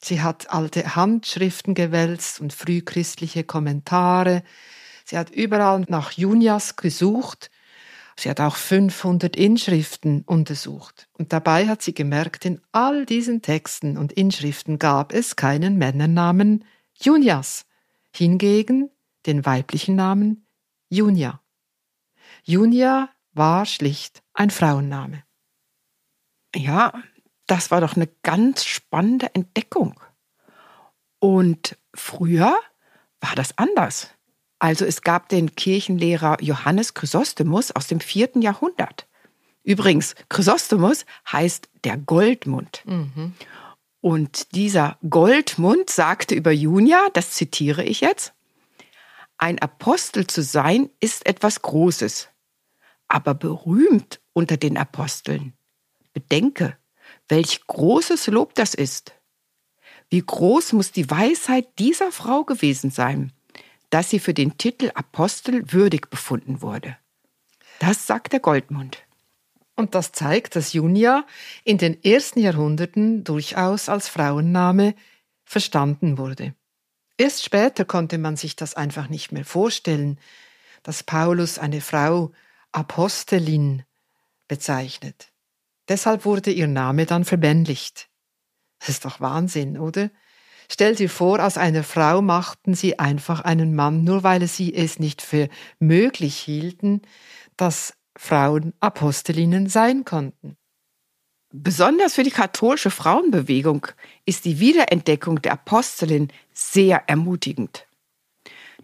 Sie 0.00 0.22
hat 0.22 0.50
alte 0.50 0.94
Handschriften 0.94 1.74
gewälzt 1.74 2.40
und 2.40 2.52
frühchristliche 2.52 3.44
Kommentare. 3.44 4.42
Sie 5.04 5.18
hat 5.18 5.30
überall 5.30 5.84
nach 5.88 6.12
Junias 6.12 6.76
gesucht. 6.76 7.50
Sie 8.16 8.28
hat 8.30 8.40
auch 8.40 8.56
500 8.56 9.36
Inschriften 9.36 10.22
untersucht. 10.22 11.08
Und 11.12 11.32
dabei 11.32 11.68
hat 11.68 11.82
sie 11.82 11.94
gemerkt, 11.94 12.44
in 12.44 12.60
all 12.72 13.06
diesen 13.06 13.42
Texten 13.42 13.96
und 13.96 14.12
Inschriften 14.12 14.78
gab 14.78 15.12
es 15.12 15.36
keinen 15.36 15.78
Männernamen 15.78 16.64
Junias. 16.94 17.64
Hingegen 18.12 18.90
den 19.26 19.44
weiblichen 19.44 19.94
Namen 19.94 20.46
Junia. 20.88 21.40
Junia 22.48 23.10
war 23.34 23.66
schlicht 23.66 24.22
ein 24.32 24.48
Frauenname. 24.48 25.22
Ja, 26.56 26.94
das 27.46 27.70
war 27.70 27.82
doch 27.82 27.94
eine 27.94 28.08
ganz 28.22 28.64
spannende 28.64 29.34
Entdeckung. 29.34 30.00
Und 31.18 31.76
früher 31.94 32.58
war 33.20 33.34
das 33.34 33.58
anders. 33.58 34.08
Also 34.58 34.86
es 34.86 35.02
gab 35.02 35.28
den 35.28 35.56
Kirchenlehrer 35.56 36.42
Johannes 36.42 36.94
Chrysostomus 36.94 37.70
aus 37.72 37.86
dem 37.86 38.00
vierten 38.00 38.40
Jahrhundert. 38.40 39.06
Übrigens, 39.62 40.14
Chrysostomus 40.30 41.04
heißt 41.30 41.68
der 41.84 41.98
Goldmund. 41.98 42.80
Mhm. 42.86 43.34
Und 44.00 44.54
dieser 44.54 44.96
Goldmund 45.06 45.90
sagte 45.90 46.34
über 46.34 46.52
Junia, 46.52 47.08
das 47.12 47.32
zitiere 47.32 47.84
ich 47.84 48.00
jetzt, 48.00 48.32
ein 49.36 49.60
Apostel 49.60 50.26
zu 50.26 50.42
sein 50.42 50.88
ist 50.98 51.26
etwas 51.26 51.62
Großes, 51.62 52.28
aber 53.08 53.34
berühmt 53.34 54.20
unter 54.32 54.56
den 54.56 54.76
Aposteln. 54.76 55.54
Bedenke, 56.12 56.76
Welch 57.28 57.66
großes 57.66 58.26
Lob 58.28 58.54
das 58.54 58.74
ist. 58.74 59.12
Wie 60.10 60.22
groß 60.22 60.72
muss 60.72 60.92
die 60.92 61.10
Weisheit 61.10 61.78
dieser 61.78 62.12
Frau 62.12 62.44
gewesen 62.44 62.90
sein, 62.90 63.32
dass 63.90 64.10
sie 64.10 64.18
für 64.18 64.34
den 64.34 64.56
Titel 64.56 64.90
Apostel 64.94 65.72
würdig 65.72 66.10
befunden 66.10 66.62
wurde. 66.62 66.96
Das 67.78 68.06
sagt 68.06 68.32
der 68.32 68.40
Goldmund. 68.40 68.98
Und 69.76 69.94
das 69.94 70.12
zeigt, 70.12 70.56
dass 70.56 70.72
Junia 70.72 71.24
in 71.64 71.78
den 71.78 72.02
ersten 72.02 72.40
Jahrhunderten 72.40 73.22
durchaus 73.22 73.88
als 73.88 74.08
Frauenname 74.08 74.94
verstanden 75.44 76.18
wurde. 76.18 76.54
Erst 77.16 77.44
später 77.44 77.84
konnte 77.84 78.18
man 78.18 78.36
sich 78.36 78.56
das 78.56 78.74
einfach 78.74 79.08
nicht 79.08 79.30
mehr 79.32 79.44
vorstellen, 79.44 80.18
dass 80.82 81.02
Paulus 81.02 81.58
eine 81.58 81.80
Frau 81.80 82.32
Apostelin 82.72 83.84
bezeichnet. 84.46 85.32
Deshalb 85.88 86.24
wurde 86.24 86.50
ihr 86.50 86.68
Name 86.68 87.06
dann 87.06 87.24
vermännlicht. 87.24 88.08
Das 88.78 88.90
ist 88.90 89.04
doch 89.04 89.20
Wahnsinn, 89.20 89.78
oder? 89.78 90.10
Stell 90.70 90.94
dir 90.94 91.08
vor, 91.08 91.42
aus 91.42 91.56
einer 91.56 91.82
Frau 91.82 92.20
machten 92.20 92.74
sie 92.74 92.98
einfach 92.98 93.40
einen 93.40 93.74
Mann, 93.74 94.04
nur 94.04 94.22
weil 94.22 94.46
sie 94.46 94.74
es 94.74 94.98
nicht 94.98 95.22
für 95.22 95.48
möglich 95.78 96.36
hielten, 96.36 97.00
dass 97.56 97.94
Frauen 98.16 98.74
Apostelinnen 98.80 99.68
sein 99.68 100.04
konnten. 100.04 100.56
Besonders 101.50 102.14
für 102.14 102.24
die 102.24 102.30
katholische 102.30 102.90
Frauenbewegung 102.90 103.86
ist 104.26 104.44
die 104.44 104.60
Wiederentdeckung 104.60 105.40
der 105.40 105.52
Apostelin 105.52 106.28
sehr 106.52 107.08
ermutigend. 107.08 107.87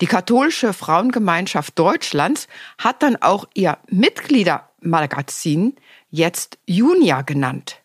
Die 0.01 0.07
katholische 0.07 0.73
Frauengemeinschaft 0.73 1.79
Deutschlands 1.79 2.49
hat 2.79 3.03
dann 3.03 3.17
auch 3.17 3.47
ihr 3.55 3.79
Mitgliedermagazin 3.89 5.77
jetzt 6.11 6.59
Junia 6.67 7.23
genannt. 7.23 7.83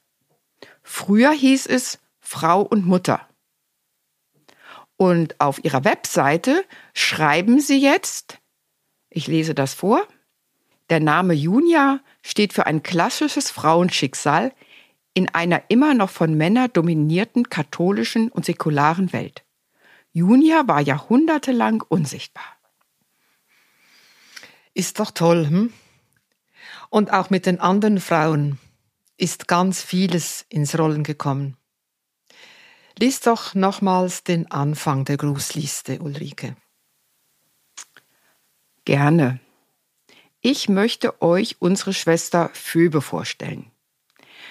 Früher 0.82 1.32
hieß 1.32 1.68
es 1.68 2.00
Frau 2.20 2.62
und 2.62 2.86
Mutter. 2.86 3.28
Und 4.98 5.39
auf 5.39 5.63
ihrer 5.63 5.86
Webseite 5.86 6.66
schreiben 6.94 7.60
sie 7.60 7.80
jetzt, 7.80 8.39
ich 9.10 9.28
lese 9.28 9.54
das 9.54 9.74
vor, 9.74 10.06
der 10.89 11.00
Name 11.00 11.34
Junia 11.34 12.00
steht 12.24 12.54
für 12.54 12.66
ein 12.66 12.82
klassisches 12.82 13.51
Frauenschicksal 13.51 14.51
in 15.13 15.30
einer 15.30 15.63
immer 15.70 15.94
noch 15.94 16.10
von 16.10 16.36
Männern 16.36 16.72
dominierten 16.74 17.50
katholischen 17.50 18.30
und 18.30 18.46
säkularen 18.46 19.13
Welt. 19.13 19.44
Junia 20.19 20.67
war 20.67 20.81
jahrhundertelang 20.81 21.81
unsichtbar. 21.88 22.43
Ist 24.73 24.99
doch 24.99 25.11
toll, 25.11 25.47
hm? 25.47 25.73
Und 26.89 27.13
auch 27.13 27.29
mit 27.29 27.45
den 27.45 27.61
anderen 27.61 28.01
Frauen 28.01 28.59
ist 29.15 29.47
ganz 29.47 29.81
vieles 29.81 30.45
ins 30.49 30.77
Rollen 30.77 31.03
gekommen. 31.03 31.55
Lies 32.97 33.21
doch 33.21 33.55
nochmals 33.55 34.25
den 34.25 34.51
Anfang 34.51 35.05
der 35.05 35.15
Grußliste, 35.15 35.99
Ulrike. 35.99 36.57
Gerne. 38.83 39.39
Ich 40.41 40.67
möchte 40.67 41.21
euch 41.21 41.61
unsere 41.61 41.93
Schwester 41.93 42.49
Phoebe 42.53 43.01
vorstellen. 43.01 43.71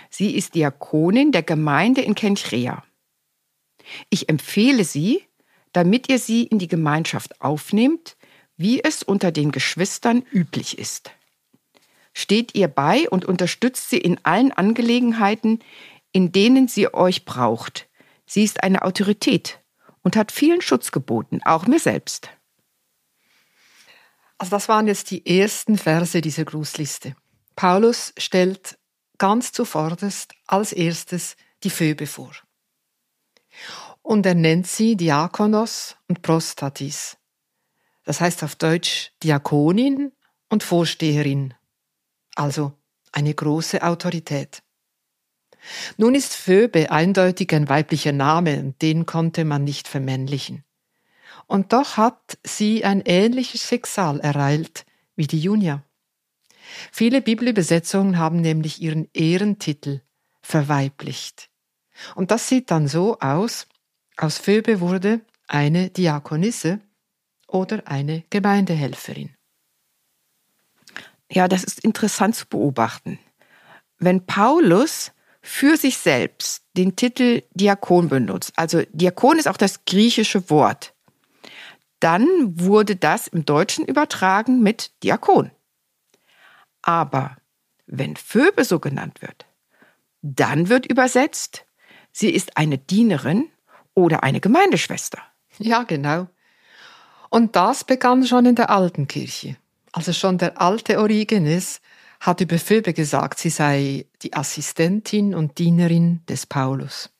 Sie 0.09 0.35
ist 0.35 0.55
Diakonin 0.55 1.31
der 1.31 1.43
Gemeinde 1.43 2.01
in 2.01 2.15
Kenchrea. 2.15 2.85
Ich 4.09 4.31
empfehle 4.31 4.85
sie, 4.85 5.28
damit 5.73 6.09
ihr 6.09 6.19
sie 6.19 6.45
in 6.45 6.59
die 6.59 6.69
Gemeinschaft 6.69 7.41
aufnehmt, 7.41 8.17
wie 8.57 8.83
es 8.83 9.03
unter 9.03 9.33
den 9.33 9.53
Geschwistern 9.53 10.25
üblich 10.33 10.79
ist 10.79 11.13
steht 12.19 12.57
ihr 12.57 12.67
bei 12.67 13.09
und 13.09 13.25
unterstützt 13.25 13.91
sie 13.91 13.99
in 13.99 14.19
allen 14.25 14.51
Angelegenheiten, 14.51 15.61
in 16.11 16.33
denen 16.33 16.67
sie 16.67 16.93
euch 16.93 17.25
braucht. 17.25 17.89
Sie 18.27 18.43
ist 18.43 18.65
eine 18.65 18.83
Autorität 18.83 19.61
und 20.03 20.17
hat 20.17 20.33
vielen 20.33 20.61
Schutz 20.61 20.91
geboten, 20.91 21.41
auch 21.45 21.67
mir 21.67 21.79
selbst. 21.79 22.31
Also 24.37 24.51
das 24.51 24.69
waren 24.69 24.89
jetzt 24.89 25.13
die 25.13 25.25
ersten 25.27 25.79
Verse 25.79 26.21
dieser 26.21 26.45
Grußliste. 26.45 27.15
Paulus 27.55 28.13
stellt 28.19 28.79
ganz 29.19 29.53
zuvorderst 29.53 30.35
als 30.49 30.73
erstes 30.73 31.37
die 31.63 31.71
Phoebe 31.71 32.07
vor. 32.09 32.33
Und 34.09 34.25
er 34.25 34.35
nennt 34.35 34.67
sie 34.67 34.97
Diakonos 34.97 35.95
und 36.09 36.23
Prostatis. 36.23 37.19
Das 38.05 38.23
heißt 38.23 38.43
auf 38.43 38.57
Deutsch 38.57 39.13
Diakonin 39.23 40.13
und 40.49 40.63
Vorsteherin 40.63 41.53
also 42.35 42.73
eine 43.13 43.35
große 43.35 43.83
Autorität. 43.83 44.63
Nun 45.99 46.15
ist 46.15 46.35
Phoebe 46.35 46.91
eindeutig 46.91 47.53
ein 47.55 47.69
weiblicher 47.69 48.13
Name 48.13 48.61
und 48.61 48.81
den 48.81 49.05
konnte 49.05 49.45
man 49.45 49.65
nicht 49.65 49.89
vermännlichen. 49.89 50.65
Und 51.47 51.75
doch 51.75 51.99
hat 51.99 52.39
sie 52.43 52.87
ein 52.87 53.03
ähnliches 53.05 53.63
Schicksal 53.63 54.21
ereilt 54.21 54.87
wie 55.17 55.27
die 55.27 55.41
Junia. 55.41 55.85
Viele 56.93 57.21
Bibelübersetzungen 57.21 58.17
haben 58.17 58.41
nämlich 58.41 58.81
ihren 58.81 59.11
Ehrentitel 59.13 60.01
verweiblicht. 60.41 61.51
Und 62.15 62.31
das 62.31 62.49
sieht 62.49 62.71
dann 62.71 62.89
so 62.89 63.19
aus, 63.19 63.67
aus 64.19 64.39
Phoebe 64.39 64.81
wurde 64.81 65.21
eine 65.47 65.91
Diakonisse 65.91 66.81
oder 67.47 67.87
eine 67.87 68.25
Gemeindehelferin. 68.31 69.35
Ja, 71.31 71.49
das 71.49 71.65
ist 71.65 71.81
interessant 71.81 72.37
zu 72.37 72.47
beobachten. 72.47 73.19
Wenn 73.99 74.27
Paulus 74.27 75.13
für 75.41 75.77
sich 75.77 75.99
selbst 75.99 76.65
den 76.77 76.97
Titel 76.97 77.43
Diakon 77.55 78.09
benutzt, 78.09 78.53
also 78.57 78.83
Diakon 78.93 79.39
ist 79.39 79.49
auch 79.49 79.57
das 79.57 79.85
griechische 79.85 80.51
Wort, 80.51 80.95
dann 82.01 82.27
wurde 82.61 82.97
das 82.97 83.29
im 83.29 83.45
Deutschen 83.45 83.85
übertragen 83.85 84.63
mit 84.63 84.93
Diakon. 85.03 85.51
Aber 86.83 87.37
wenn 87.87 88.17
Phoebe 88.17 88.65
so 88.65 88.79
genannt 88.79 89.23
wird, 89.23 89.47
dann 90.23 90.69
wird 90.69 90.87
übersetzt, 90.87 91.67
sie 92.13 92.31
ist 92.31 92.57
eine 92.57 92.79
Dienerin 92.79 93.51
oder 93.99 94.23
eine 94.23 94.41
Gemeindeschwester. 94.41 95.19
Ja, 95.59 95.83
genau. 95.83 96.29
Und 97.31 97.57
das 97.57 97.83
begann 97.83 98.25
schon 98.25 98.47
in 98.47 98.55
der 98.55 98.71
alten 98.71 99.09
Kirche. 99.09 99.57
Also 99.93 100.13
schon 100.13 100.39
der 100.39 100.61
alte 100.61 101.01
Origenes 101.01 101.81
hat 102.21 102.41
über 102.41 102.59
Phoebe 102.59 102.93
gesagt, 102.93 103.41
sie 103.41 103.51
sei 103.51 104.07
die 104.23 104.35
Assistentin 104.35 105.35
und 105.35 105.59
Dienerin 105.59 106.25
des 106.29 106.47
Paulus. 106.47 107.11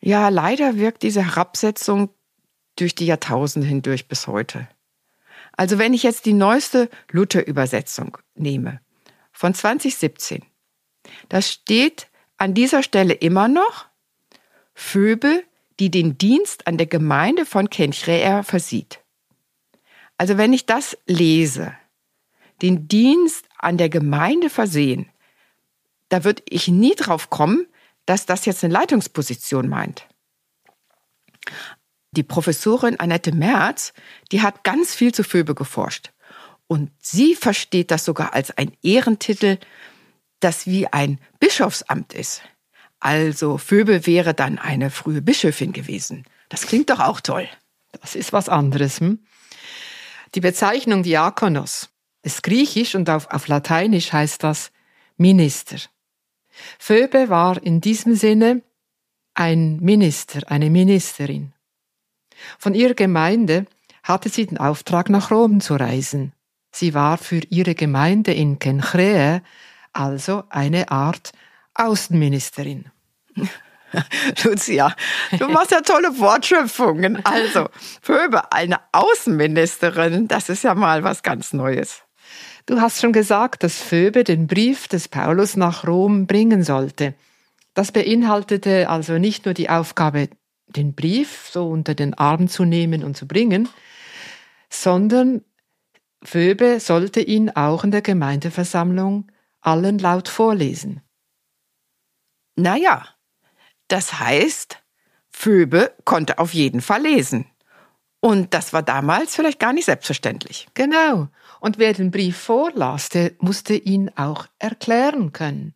Ja, 0.00 0.30
leider 0.30 0.76
wirkt 0.76 1.02
diese 1.02 1.24
Herabsetzung 1.24 2.08
durch 2.76 2.94
die 2.94 3.06
Jahrtausende 3.06 3.66
hindurch 3.66 4.08
bis 4.08 4.26
heute. 4.26 4.68
Also 5.52 5.78
wenn 5.78 5.92
ich 5.94 6.02
jetzt 6.02 6.24
die 6.24 6.32
neueste 6.32 6.88
Luther-Übersetzung 7.10 8.16
nehme, 8.34 8.80
von 9.32 9.54
2017, 9.54 10.42
da 11.28 11.42
steht 11.42 12.08
an 12.38 12.54
dieser 12.54 12.82
Stelle 12.82 13.14
immer 13.14 13.48
noch 13.48 13.86
Phoebe, 14.74 15.44
die 15.80 15.90
den 15.90 16.18
Dienst 16.18 16.66
an 16.66 16.78
der 16.78 16.86
Gemeinde 16.86 17.46
von 17.46 17.70
Kenchreer 17.70 18.42
versieht. 18.42 19.00
Also 20.18 20.36
wenn 20.38 20.52
ich 20.52 20.66
das 20.66 20.96
lese, 21.06 21.74
den 22.62 22.86
Dienst 22.86 23.46
an 23.58 23.78
der 23.78 23.88
Gemeinde 23.88 24.50
versehen, 24.50 25.10
da 26.08 26.24
würde 26.24 26.42
ich 26.48 26.68
nie 26.68 26.94
drauf 26.94 27.30
kommen, 27.30 27.66
dass 28.06 28.26
das 28.26 28.44
jetzt 28.44 28.62
eine 28.62 28.72
Leitungsposition 28.72 29.68
meint. 29.68 30.06
Die 32.12 32.22
Professorin 32.22 33.00
Annette 33.00 33.34
Merz, 33.34 33.92
die 34.30 34.42
hat 34.42 34.62
ganz 34.62 34.94
viel 34.94 35.12
zu 35.12 35.24
Phoebe 35.24 35.54
geforscht. 35.54 36.12
Und 36.66 36.90
sie 37.00 37.34
versteht 37.34 37.90
das 37.90 38.04
sogar 38.04 38.34
als 38.34 38.56
ein 38.56 38.72
Ehrentitel, 38.82 39.58
das 40.40 40.66
wie 40.66 40.86
ein 40.86 41.18
Bischofsamt 41.40 42.14
ist. 42.14 42.42
Also 43.04 43.58
Phoebe 43.58 44.06
wäre 44.06 44.32
dann 44.32 44.58
eine 44.58 44.88
frühe 44.88 45.20
Bischöfin 45.20 45.74
gewesen. 45.74 46.24
Das 46.48 46.66
klingt 46.66 46.88
doch 46.88 47.00
auch 47.00 47.20
toll. 47.20 47.46
Das 48.00 48.14
ist 48.14 48.32
was 48.32 48.48
anderes. 48.48 48.98
Hm? 48.98 49.18
Die 50.34 50.40
Bezeichnung 50.40 51.02
Diakonos 51.02 51.90
ist 52.22 52.42
griechisch 52.42 52.94
und 52.94 53.10
auf, 53.10 53.30
auf 53.30 53.46
Lateinisch 53.46 54.10
heißt 54.14 54.42
das 54.42 54.72
Minister. 55.18 55.76
Phoebe 56.78 57.28
war 57.28 57.62
in 57.62 57.82
diesem 57.82 58.14
Sinne 58.14 58.62
ein 59.34 59.80
Minister, 59.80 60.50
eine 60.50 60.70
Ministerin. 60.70 61.52
Von 62.58 62.74
ihrer 62.74 62.94
Gemeinde 62.94 63.66
hatte 64.02 64.30
sie 64.30 64.46
den 64.46 64.56
Auftrag, 64.56 65.10
nach 65.10 65.30
Rom 65.30 65.60
zu 65.60 65.74
reisen. 65.74 66.32
Sie 66.72 66.94
war 66.94 67.18
für 67.18 67.42
ihre 67.50 67.74
Gemeinde 67.74 68.32
in 68.32 68.58
Kenchree 68.58 69.40
also 69.92 70.44
eine 70.48 70.90
Art 70.90 71.32
Außenministerin. 71.74 72.86
Lucia, 74.44 74.94
du 75.38 75.48
machst 75.48 75.70
ja 75.70 75.80
tolle 75.80 76.18
Wortschöpfungen. 76.18 77.24
Also, 77.24 77.68
Phoebe, 78.02 78.52
eine 78.52 78.80
Außenministerin, 78.92 80.28
das 80.28 80.48
ist 80.48 80.64
ja 80.64 80.74
mal 80.74 81.04
was 81.04 81.22
ganz 81.22 81.52
Neues. 81.52 82.02
Du 82.66 82.80
hast 82.80 83.00
schon 83.00 83.12
gesagt, 83.12 83.62
dass 83.62 83.82
Phoebe 83.82 84.24
den 84.24 84.46
Brief 84.46 84.88
des 84.88 85.08
Paulus 85.08 85.56
nach 85.56 85.86
Rom 85.86 86.26
bringen 86.26 86.62
sollte. 86.62 87.14
Das 87.74 87.92
beinhaltete 87.92 88.88
also 88.88 89.18
nicht 89.18 89.44
nur 89.44 89.54
die 89.54 89.68
Aufgabe, 89.68 90.30
den 90.66 90.94
Brief 90.94 91.48
so 91.52 91.68
unter 91.68 91.94
den 91.94 92.14
Arm 92.14 92.48
zu 92.48 92.64
nehmen 92.64 93.04
und 93.04 93.16
zu 93.16 93.26
bringen, 93.26 93.68
sondern 94.70 95.42
Phoebe 96.22 96.80
sollte 96.80 97.20
ihn 97.20 97.50
auch 97.50 97.84
in 97.84 97.90
der 97.90 98.00
Gemeindeversammlung 98.00 99.30
allen 99.60 99.98
laut 99.98 100.28
vorlesen. 100.28 101.02
Naja, 102.56 103.13
das 103.88 104.18
heißt, 104.18 104.78
Phoebe 105.30 105.92
konnte 106.04 106.38
auf 106.38 106.54
jeden 106.54 106.80
Fall 106.80 107.02
lesen. 107.02 107.46
Und 108.20 108.54
das 108.54 108.72
war 108.72 108.82
damals 108.82 109.36
vielleicht 109.36 109.60
gar 109.60 109.74
nicht 109.74 109.84
selbstverständlich. 109.84 110.66
Genau. 110.72 111.28
Und 111.60 111.78
wer 111.78 111.92
den 111.92 112.10
Brief 112.10 112.38
vorlas, 112.38 113.10
der 113.10 113.32
musste 113.38 113.74
ihn 113.74 114.10
auch 114.16 114.46
erklären 114.58 115.32
können. 115.32 115.74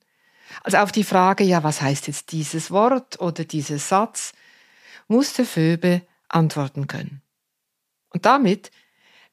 Also 0.62 0.79
auf 0.79 0.92
die 0.92 1.05
Frage, 1.05 1.44
ja, 1.44 1.62
was 1.62 1.83
heißt 1.83 2.07
jetzt 2.07 2.33
dieses 2.33 2.71
Wort 2.71 3.21
oder 3.21 3.44
dieser 3.44 3.79
Satz, 3.79 4.33
musste 5.09 5.44
Phoebe 5.44 6.03
antworten 6.29 6.87
können. 6.87 7.21
Und 8.11 8.25
damit 8.25 8.71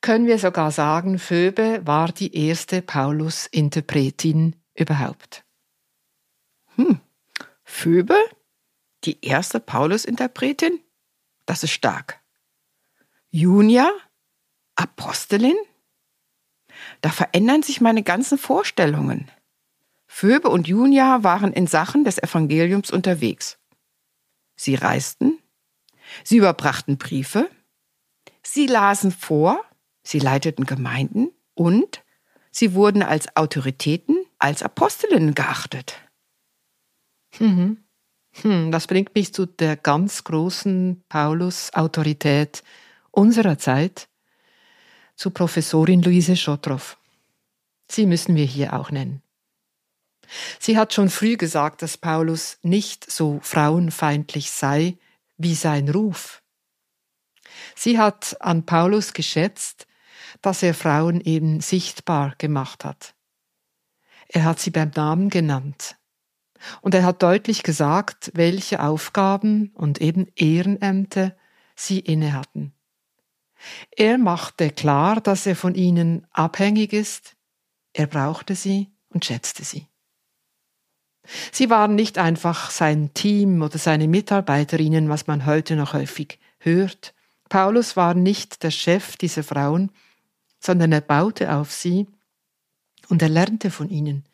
können 0.02 0.28
wir 0.28 0.38
sogar 0.38 0.72
sagen, 0.72 1.18
Phoebe 1.18 1.82
war 1.86 2.12
die 2.12 2.36
erste 2.36 2.82
Paulus-Interpretin 2.82 4.56
überhaupt. 4.74 5.44
Hm. 6.76 7.00
Phoebe? 7.64 8.18
Die 9.06 9.24
erste 9.24 9.60
Paulus-Interpretin? 9.60 10.80
Das 11.46 11.64
ist 11.64 11.72
stark. 11.72 12.22
Junia? 13.30 13.92
Apostelin? 14.76 15.56
Da 17.02 17.10
verändern 17.10 17.62
sich 17.62 17.82
meine 17.82 18.02
ganzen 18.02 18.38
Vorstellungen. 18.38 19.30
Phoebe 20.08 20.50
und 20.50 20.68
Junia 20.68 21.24
waren 21.24 21.54
in 21.54 21.68
Sachen 21.68 22.04
des 22.04 22.18
Evangeliums 22.18 22.90
unterwegs. 22.90 23.60
Sie 24.56 24.76
reisten, 24.76 25.38
sie 26.24 26.38
überbrachten 26.38 26.98
Briefe, 26.98 27.50
sie 28.42 28.66
lasen 28.66 29.12
vor, 29.12 29.64
sie 30.04 30.20
leiteten 30.20 30.66
Gemeinden 30.66 31.30
und 31.54 32.04
sie 32.52 32.74
wurden 32.74 33.04
als 33.04 33.36
Autoritäten, 33.36 34.26
als 34.40 34.64
Apostelinnen 34.64 35.36
geachtet. 35.36 36.02
Mhm. 37.40 37.85
Hm, 38.42 38.72
das 38.72 38.88
bringt 38.88 39.16
mich 39.16 39.34
zu 39.34 39.46
der 39.46 39.78
ganz 39.78 40.24
großen 40.24 41.04
Paulus-Autorität 41.08 42.64
unserer 43.12 43.58
Zeit, 43.58 44.10
zu 45.16 45.32
Professorin 45.32 46.02
Luise 46.02 46.36
Schottroff. 46.36 46.98
Sie 47.90 48.06
müssen 48.06 48.36
wir 48.36 48.46
hier 48.46 48.74
auch 48.74 48.92
nennen. 48.92 49.22
Sie 50.60 50.78
hat 50.78 50.94
schon 50.94 51.10
früh 51.10 51.38
gesagt, 51.38 51.82
dass 51.82 51.98
Paulus 51.98 52.58
nicht 52.62 53.10
so 53.10 53.40
frauenfeindlich 53.42 54.52
sei 54.52 54.98
wie 55.38 55.56
sein 55.56 55.88
Ruf. 55.88 56.42
Sie 57.76 58.00
hat 58.00 58.36
an 58.42 58.66
Paulus 58.66 59.14
geschätzt, 59.14 59.88
dass 60.42 60.64
er 60.64 60.74
Frauen 60.74 61.22
eben 61.22 61.62
sichtbar 61.62 62.34
gemacht 62.38 62.84
hat. 62.84 63.14
Er 64.28 64.44
hat 64.44 64.60
sie 64.60 64.72
beim 64.72 64.92
Namen 64.96 65.30
genannt. 65.30 65.96
Und 66.82 66.94
er 66.94 67.04
hat 67.04 67.22
deutlich 67.22 67.64
gesagt, 67.64 68.32
welche 68.34 68.82
Aufgaben 68.82 69.72
und 69.76 70.02
eben 70.02 70.28
Ehrenämter 70.36 71.36
sie 71.76 72.00
inne 72.00 72.34
hatten. 72.34 72.74
Er 73.96 74.18
machte 74.18 74.70
klar, 74.70 75.22
dass 75.22 75.46
er 75.46 75.56
von 75.56 75.76
ihnen 75.76 76.28
abhängig 76.32 76.94
ist, 76.94 77.36
er 77.94 78.08
brauchte 78.08 78.56
sie 78.56 78.92
und 79.10 79.26
schätzte 79.26 79.64
sie. 79.64 79.88
Sie 81.52 81.70
waren 81.70 81.96
nicht 81.96 82.18
einfach 82.18 82.70
sein 82.70 83.14
Team 83.14 83.62
oder 83.62 83.78
seine 83.78 84.08
Mitarbeiterinnen, 84.08 85.10
was 85.10 85.28
man 85.28 85.46
heute 85.46 85.76
noch 85.76 85.94
häufig 85.94 86.40
hört. 86.60 87.14
Paulus 87.50 87.96
war 87.96 88.14
nicht 88.14 88.64
der 88.64 88.72
Chef 88.72 89.18
dieser 89.18 89.44
Frauen, 89.44 89.92
sondern 90.60 90.92
er 90.92 91.02
baute 91.02 91.54
auf 91.54 91.72
sie 91.72 92.08
und 93.10 93.22
er 93.22 93.30
lernte 93.30 93.72
von 93.72 93.90
ihnen. 93.90 94.26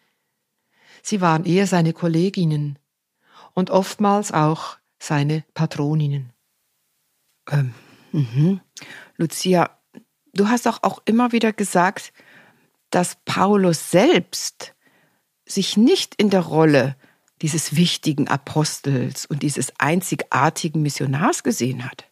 Sie 1.02 1.22
waren 1.22 1.46
eher 1.46 1.68
seine 1.68 1.94
Kolleginnen 1.94 2.80
und 3.54 3.70
oftmals 3.70 4.32
auch 4.32 4.78
seine 5.00 5.44
Patroninnen. 5.54 6.32
Ähm, 7.50 7.74
mhm. 8.12 8.62
Lucia, 9.18 9.78
du 10.34 10.48
hast 10.48 10.68
auch, 10.68 10.84
auch 10.84 11.02
immer 11.06 11.32
wieder 11.32 11.54
gesagt, 11.54 12.14
dass 12.90 13.18
Paulus 13.26 13.92
selbst 13.92 14.76
sich 15.46 15.78
nicht 15.78 16.16
in 16.16 16.30
der 16.30 16.42
Rolle 16.42 16.96
dieses 17.42 17.76
wichtigen 17.76 18.28
Apostels 18.28 19.26
und 19.26 19.42
dieses 19.42 19.74
einzigartigen 19.80 20.82
Missionars 20.82 21.44
gesehen 21.44 21.86
hat. 21.86 22.06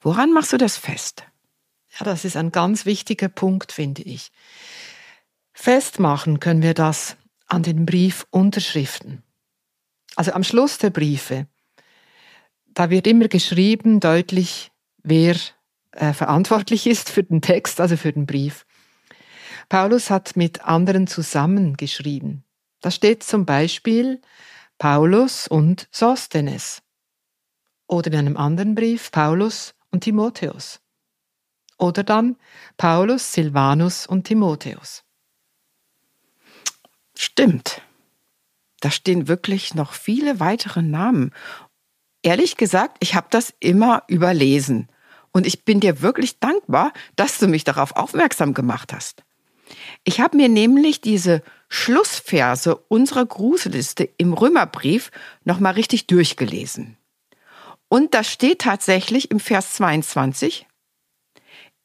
Woran 0.00 0.32
machst 0.32 0.52
du 0.52 0.58
das 0.58 0.76
fest? 0.76 1.24
Ja, 1.98 2.04
das 2.04 2.24
ist 2.24 2.36
ein 2.36 2.52
ganz 2.52 2.84
wichtiger 2.84 3.28
Punkt, 3.28 3.72
finde 3.72 4.02
ich. 4.02 4.32
Festmachen 5.52 6.40
können 6.40 6.62
wir 6.62 6.74
das 6.74 7.16
an 7.52 7.62
den 7.62 7.84
Briefunterschriften. 7.84 9.22
Also 10.16 10.32
am 10.32 10.42
Schluss 10.42 10.78
der 10.78 10.90
Briefe, 10.90 11.46
da 12.68 12.88
wird 12.88 13.06
immer 13.06 13.28
geschrieben, 13.28 14.00
deutlich, 14.00 14.72
wer 15.02 15.36
äh, 15.92 16.14
verantwortlich 16.14 16.86
ist 16.86 17.10
für 17.10 17.22
den 17.22 17.42
Text, 17.42 17.78
also 17.78 17.98
für 17.98 18.12
den 18.12 18.24
Brief. 18.24 18.64
Paulus 19.68 20.08
hat 20.08 20.34
mit 20.34 20.64
anderen 20.64 21.06
zusammengeschrieben. 21.06 22.44
Da 22.80 22.90
steht 22.90 23.22
zum 23.22 23.44
Beispiel 23.44 24.22
Paulus 24.78 25.46
und 25.46 25.88
Sosthenes. 25.90 26.82
Oder 27.86 28.12
in 28.12 28.18
einem 28.18 28.36
anderen 28.38 28.74
Brief 28.74 29.10
Paulus 29.10 29.74
und 29.90 30.04
Timotheus. 30.04 30.80
Oder 31.78 32.02
dann 32.02 32.36
Paulus, 32.78 33.34
Silvanus 33.34 34.06
und 34.06 34.24
Timotheus. 34.24 35.04
Stimmt. 37.24 37.82
da 38.80 38.90
stehen 38.90 39.28
wirklich 39.28 39.76
noch 39.76 39.92
viele 39.92 40.40
weitere 40.40 40.82
Namen. 40.82 41.32
Ehrlich 42.22 42.56
gesagt, 42.56 42.96
ich 42.98 43.14
habe 43.14 43.28
das 43.30 43.54
immer 43.60 44.02
überlesen. 44.08 44.88
Und 45.30 45.46
ich 45.46 45.64
bin 45.64 45.78
dir 45.78 46.02
wirklich 46.02 46.40
dankbar, 46.40 46.92
dass 47.14 47.38
du 47.38 47.46
mich 47.46 47.62
darauf 47.62 47.94
aufmerksam 47.94 48.54
gemacht 48.54 48.92
hast. 48.92 49.22
Ich 50.02 50.18
habe 50.18 50.36
mir 50.36 50.48
nämlich 50.48 51.00
diese 51.00 51.44
Schlussverse 51.68 52.74
unserer 52.74 53.24
Gruselliste 53.24 54.02
im 54.16 54.32
Römerbrief 54.32 55.12
nochmal 55.44 55.74
richtig 55.74 56.08
durchgelesen. 56.08 56.96
Und 57.88 58.14
da 58.14 58.24
steht 58.24 58.62
tatsächlich 58.62 59.30
im 59.30 59.38
Vers 59.38 59.74
22, 59.74 60.66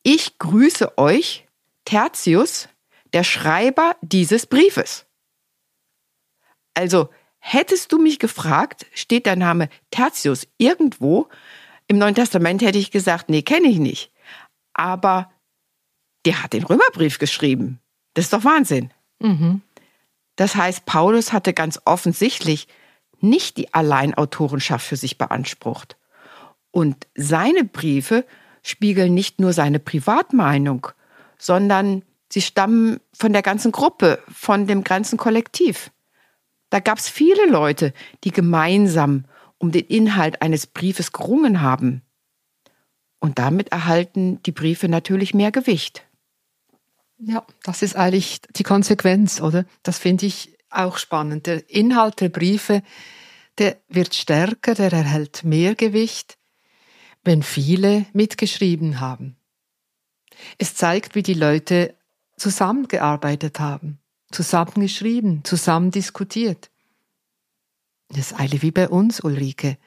ich 0.01 0.39
grüße 0.39 0.97
euch, 0.97 1.45
Tertius, 1.85 2.69
der 3.13 3.23
Schreiber 3.23 3.95
dieses 4.01 4.47
Briefes. 4.47 5.06
Also, 6.77 7.09
hättest 7.39 7.91
du 7.91 7.97
mich 7.97 8.19
gefragt, 8.19 8.85
steht 8.93 9.25
der 9.25 9.35
Name 9.35 9.67
Tertius 9.89 10.47
irgendwo, 10.59 11.27
im 11.87 11.97
Neuen 11.97 12.13
Testament 12.13 12.61
hätte 12.61 12.77
ich 12.77 12.91
gesagt, 12.91 13.29
nee, 13.29 13.41
kenne 13.41 13.67
ich 13.67 13.79
nicht. 13.79 14.11
Aber 14.73 15.31
der 16.25 16.43
hat 16.43 16.53
den 16.53 16.63
Römerbrief 16.63 17.17
geschrieben. 17.17 17.79
Das 18.13 18.25
ist 18.25 18.33
doch 18.33 18.43
Wahnsinn. 18.43 18.91
Mhm. 19.17 19.61
Das 20.35 20.55
heißt, 20.55 20.85
Paulus 20.85 21.33
hatte 21.33 21.53
ganz 21.53 21.81
offensichtlich 21.85 22.67
nicht 23.21 23.57
die 23.57 23.73
Alleinautorenschaft 23.73 24.85
für 24.85 24.97
sich 24.97 25.17
beansprucht. 25.17 25.97
Und 26.69 27.07
seine 27.15 27.63
Briefe 27.63 28.23
spiegeln 28.61 29.15
nicht 29.15 29.39
nur 29.39 29.51
seine 29.51 29.79
Privatmeinung, 29.79 30.85
sondern 31.39 32.03
sie 32.31 32.43
stammen 32.43 32.99
von 33.13 33.33
der 33.33 33.41
ganzen 33.41 33.71
Gruppe, 33.71 34.19
von 34.31 34.67
dem 34.67 34.83
ganzen 34.83 35.17
Kollektiv. 35.17 35.89
Da 36.69 36.79
gab 36.79 36.97
es 36.97 37.09
viele 37.09 37.47
Leute, 37.47 37.93
die 38.23 38.31
gemeinsam 38.31 39.25
um 39.57 39.71
den 39.71 39.85
Inhalt 39.85 40.41
eines 40.41 40.67
Briefes 40.67 41.11
gerungen 41.11 41.61
haben. 41.61 42.01
Und 43.19 43.39
damit 43.39 43.71
erhalten 43.71 44.41
die 44.43 44.51
Briefe 44.51 44.87
natürlich 44.87 45.33
mehr 45.33 45.51
Gewicht. 45.51 46.05
Ja, 47.19 47.45
das 47.63 47.81
ist 47.81 47.95
eigentlich 47.95 48.41
die 48.55 48.63
Konsequenz, 48.63 49.41
oder? 49.41 49.65
Das 49.81 49.97
finde 49.97 50.27
ich 50.27 50.55
auch 50.69 50.97
spannend. 50.97 51.47
Der 51.47 51.67
Inhalt 51.69 52.21
der 52.21 52.29
Briefe, 52.29 52.83
der 53.57 53.77
wird 53.87 54.13
stärker, 54.13 54.75
der 54.75 54.93
erhält 54.93 55.43
mehr 55.43 55.73
Gewicht, 55.73 56.37
wenn 57.23 57.41
viele 57.41 58.05
mitgeschrieben 58.13 58.99
haben. 58.99 59.35
Es 60.59 60.75
zeigt, 60.75 61.15
wie 61.15 61.23
die 61.23 61.33
Leute 61.33 61.95
zusammengearbeitet 62.35 63.59
haben, 63.59 63.99
zusammengeschrieben, 64.31 65.43
zusammen 65.43 65.91
diskutiert. 65.91 66.69
Das 68.09 68.31
ist 68.31 68.39
eigentlich 68.39 68.61
wie 68.61 68.71
bei 68.71 68.89
uns, 68.89 69.21
Ulrike. 69.21 69.77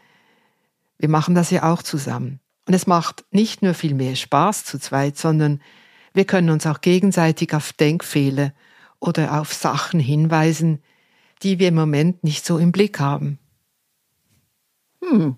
Wir 0.99 1.09
machen 1.09 1.35
das 1.35 1.51
ja 1.51 1.73
auch 1.73 1.83
zusammen. 1.83 2.41
Und 2.67 2.75
es 2.75 2.87
macht 2.87 3.25
nicht 3.31 3.63
nur 3.63 3.75
viel 3.75 3.95
mehr 3.95 4.15
Spaß 4.17 4.65
zu 4.65 4.79
zweit, 4.79 5.17
sondern 5.17 5.61
wir 6.13 6.25
können 6.25 6.51
uns 6.51 6.67
auch 6.67 6.81
gegenseitig 6.81 7.55
auf 7.55 7.73
Denkfehler 7.73 8.53
oder 8.99 9.41
auf 9.41 9.53
Sachen 9.53 10.01
hinweisen, 10.01 10.83
die 11.43 11.59
wir 11.59 11.69
im 11.69 11.75
Moment 11.75 12.23
nicht 12.23 12.45
so 12.45 12.59
im 12.59 12.73
Blick 12.73 13.01
haben. 13.01 13.39
Hm, 15.03 15.37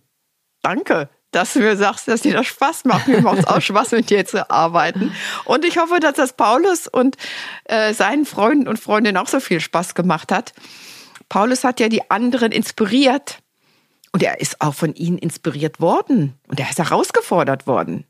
danke, 0.62 1.08
dass 1.32 1.54
du 1.54 1.60
mir 1.60 1.76
sagst, 1.76 2.06
dass 2.06 2.20
dir 2.20 2.34
das 2.34 2.46
Spaß 2.46 2.84
macht. 2.84 3.08
Mir 3.08 3.22
macht 3.22 3.40
es 3.40 3.46
auch 3.46 3.60
Spaß, 3.60 3.92
mit 3.92 4.10
dir 4.10 4.24
zu 4.24 4.48
arbeiten. 4.50 5.12
Und 5.44 5.64
ich 5.64 5.78
hoffe, 5.78 5.98
dass 5.98 6.14
das 6.14 6.34
Paulus 6.34 6.86
und 6.86 7.16
äh, 7.64 7.92
seinen 7.94 8.26
Freunden 8.26 8.68
und 8.68 8.78
Freundinnen 8.78 9.16
auch 9.16 9.28
so 9.28 9.40
viel 9.40 9.60
Spaß 9.60 9.94
gemacht 9.94 10.30
hat. 10.30 10.52
Paulus 11.28 11.64
hat 11.64 11.80
ja 11.80 11.88
die 11.88 12.10
anderen 12.10 12.52
inspiriert. 12.52 13.38
Und 14.12 14.22
er 14.22 14.40
ist 14.40 14.60
auch 14.60 14.74
von 14.74 14.94
ihnen 14.94 15.16
inspiriert 15.16 15.80
worden. 15.80 16.38
Und 16.46 16.60
er 16.60 16.68
ist 16.68 16.78
herausgefordert 16.78 17.66
worden. 17.66 18.04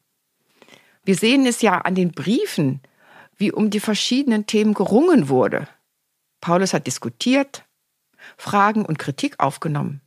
Wir 1.04 1.14
sehen 1.14 1.46
es 1.46 1.62
ja 1.62 1.78
an 1.78 1.94
den 1.94 2.11
Briefen, 2.11 2.80
wie 3.37 3.52
um 3.52 3.70
die 3.70 3.80
verschiedenen 3.80 4.46
Themen 4.46 4.74
gerungen 4.74 5.28
wurde. 5.28 5.68
Paulus 6.40 6.74
hat 6.74 6.88
diskutiert, 6.88 7.64
Fragen 8.37 8.85
und 8.85 8.98
Kritik 8.98 9.38
aufgenommen. 9.38 10.00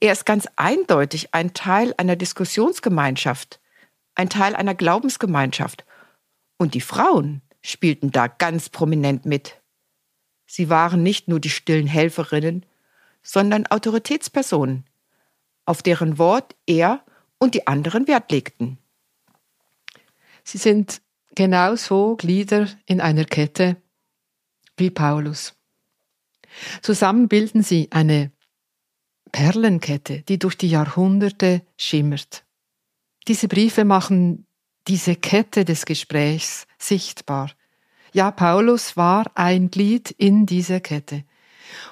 Er 0.00 0.12
ist 0.12 0.24
ganz 0.24 0.48
eindeutig 0.56 1.34
ein 1.34 1.52
Teil 1.52 1.94
einer 1.98 2.16
Diskussionsgemeinschaft, 2.16 3.60
ein 4.14 4.30
Teil 4.30 4.56
einer 4.56 4.74
Glaubensgemeinschaft. 4.74 5.84
Und 6.56 6.74
die 6.74 6.80
Frauen 6.80 7.42
spielten 7.62 8.10
da 8.10 8.26
ganz 8.26 8.70
prominent 8.70 9.26
mit. 9.26 9.60
Sie 10.46 10.70
waren 10.70 11.02
nicht 11.02 11.28
nur 11.28 11.38
die 11.38 11.50
stillen 11.50 11.86
Helferinnen, 11.86 12.64
sondern 13.22 13.66
Autoritätspersonen, 13.66 14.86
auf 15.66 15.82
deren 15.82 16.18
Wort 16.18 16.56
er 16.66 17.04
und 17.38 17.54
die 17.54 17.66
anderen 17.66 18.08
Wert 18.08 18.32
legten. 18.32 18.78
Sie 20.42 20.58
sind 20.58 21.02
genauso 21.34 22.16
Glieder 22.16 22.68
in 22.86 23.00
einer 23.02 23.24
Kette 23.24 23.76
wie 24.78 24.90
Paulus. 24.90 25.54
Zusammen 26.82 27.28
bilden 27.28 27.62
sie 27.62 27.88
eine 27.92 28.32
Perlenkette, 29.32 30.22
die 30.22 30.38
durch 30.38 30.56
die 30.56 30.70
Jahrhunderte 30.70 31.62
schimmert. 31.76 32.44
Diese 33.28 33.48
Briefe 33.48 33.84
machen 33.84 34.46
diese 34.88 35.14
Kette 35.14 35.64
des 35.64 35.84
Gesprächs 35.84 36.66
sichtbar. 36.78 37.50
Ja, 38.12 38.30
Paulus 38.30 38.96
war 38.96 39.30
ein 39.34 39.70
Glied 39.70 40.10
in 40.10 40.46
dieser 40.46 40.80
Kette. 40.80 41.24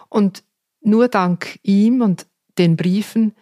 Und 0.08 0.42
nur 0.80 1.08
dank 1.08 1.58
ihm 1.62 2.00
und 2.00 2.26
den 2.56 2.76
Briefen 2.76 3.34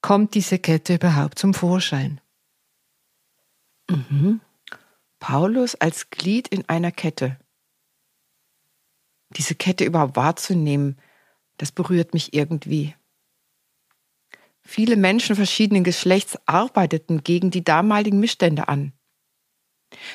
kommt 0.00 0.34
diese 0.34 0.58
Kette 0.58 0.94
überhaupt 0.94 1.38
zum 1.38 1.54
Vorschein. 1.54 2.20
Mhm. 3.90 4.40
Paulus 5.18 5.74
als 5.74 6.10
Glied 6.10 6.48
in 6.48 6.68
einer 6.68 6.92
Kette. 6.92 7.38
Diese 9.36 9.54
Kette 9.54 9.84
überhaupt 9.84 10.16
wahrzunehmen, 10.16 10.98
das 11.56 11.72
berührt 11.72 12.14
mich 12.14 12.34
irgendwie. 12.34 12.94
Viele 14.64 14.96
Menschen 14.96 15.36
verschiedenen 15.36 15.84
Geschlechts 15.84 16.38
arbeiteten 16.46 17.22
gegen 17.22 17.50
die 17.50 17.62
damaligen 17.62 18.18
Missstände 18.18 18.68
an. 18.68 18.92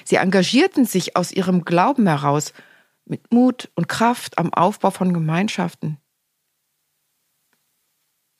Sie 0.03 0.15
engagierten 0.15 0.85
sich 0.85 1.15
aus 1.15 1.31
ihrem 1.31 1.63
Glauben 1.63 2.07
heraus 2.07 2.53
mit 3.05 3.31
Mut 3.31 3.69
und 3.75 3.87
Kraft 3.87 4.37
am 4.37 4.53
Aufbau 4.53 4.91
von 4.91 5.13
Gemeinschaften. 5.13 5.97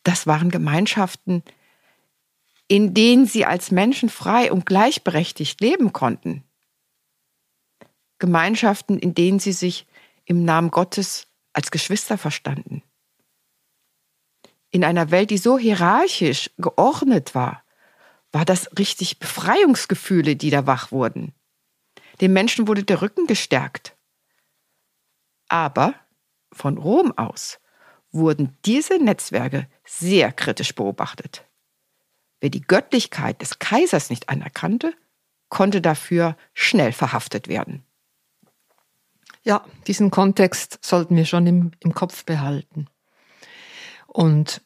Das 0.04 0.28
waren 0.28 0.50
Gemeinschaften, 0.50 1.44
in 2.68 2.94
denen 2.94 3.26
sie 3.26 3.46
als 3.46 3.72
Menschen 3.72 4.10
frei 4.10 4.52
und 4.52 4.66
gleichberechtigt 4.66 5.62
leben 5.62 5.94
konnten. 5.94 6.44
Gemeinschaften, 8.18 9.00
in 9.00 9.14
denen 9.14 9.40
sie 9.40 9.54
sich 9.54 9.88
im 10.26 10.44
Namen 10.44 10.72
Gottes 10.72 11.28
als 11.54 11.72
Geschwister 11.72 12.18
verstanden. 12.18 12.84
In 14.72 14.84
einer 14.84 15.12
Welt, 15.12 15.32
die 15.32 15.38
so 15.38 15.58
hierarchisch 15.58 16.52
geordnet 16.58 17.34
war, 17.34 17.64
war 18.32 18.46
das 18.46 18.70
richtig 18.78 19.20
Befreiungsgefühle, 19.20 20.36
die 20.36 20.52
da 20.52 20.68
wach 20.68 20.92
wurden. 20.92 21.34
Den 22.22 22.34
Menschen 22.34 22.68
wurde 22.68 22.84
der 22.84 23.02
Rücken 23.02 23.26
gestärkt. 23.26 23.96
Aber 25.48 25.96
von 26.52 26.78
Rom 26.78 27.12
aus 27.18 27.60
wurden 28.12 28.58
diese 28.66 28.98
Netzwerke 29.04 29.68
sehr 29.86 30.32
kritisch 30.32 30.76
beobachtet. 30.76 31.46
Wer 32.40 32.50
die 32.50 32.62
Göttlichkeit 32.62 33.42
des 33.42 33.60
Kaisers 33.60 34.10
nicht 34.10 34.30
anerkannte, 34.30 34.94
konnte 35.50 35.82
dafür 35.82 36.38
schnell 36.54 36.92
verhaftet 36.92 37.48
werden. 37.48 37.84
Ja, 39.44 39.66
diesen 39.88 40.12
Kontext 40.12 40.80
sollten 40.82 41.16
wir 41.16 41.26
schon 41.26 41.48
im, 41.48 41.72
im 41.80 41.94
Kopf 41.94 42.26
behalten. 42.26 42.88
Und 44.10 44.62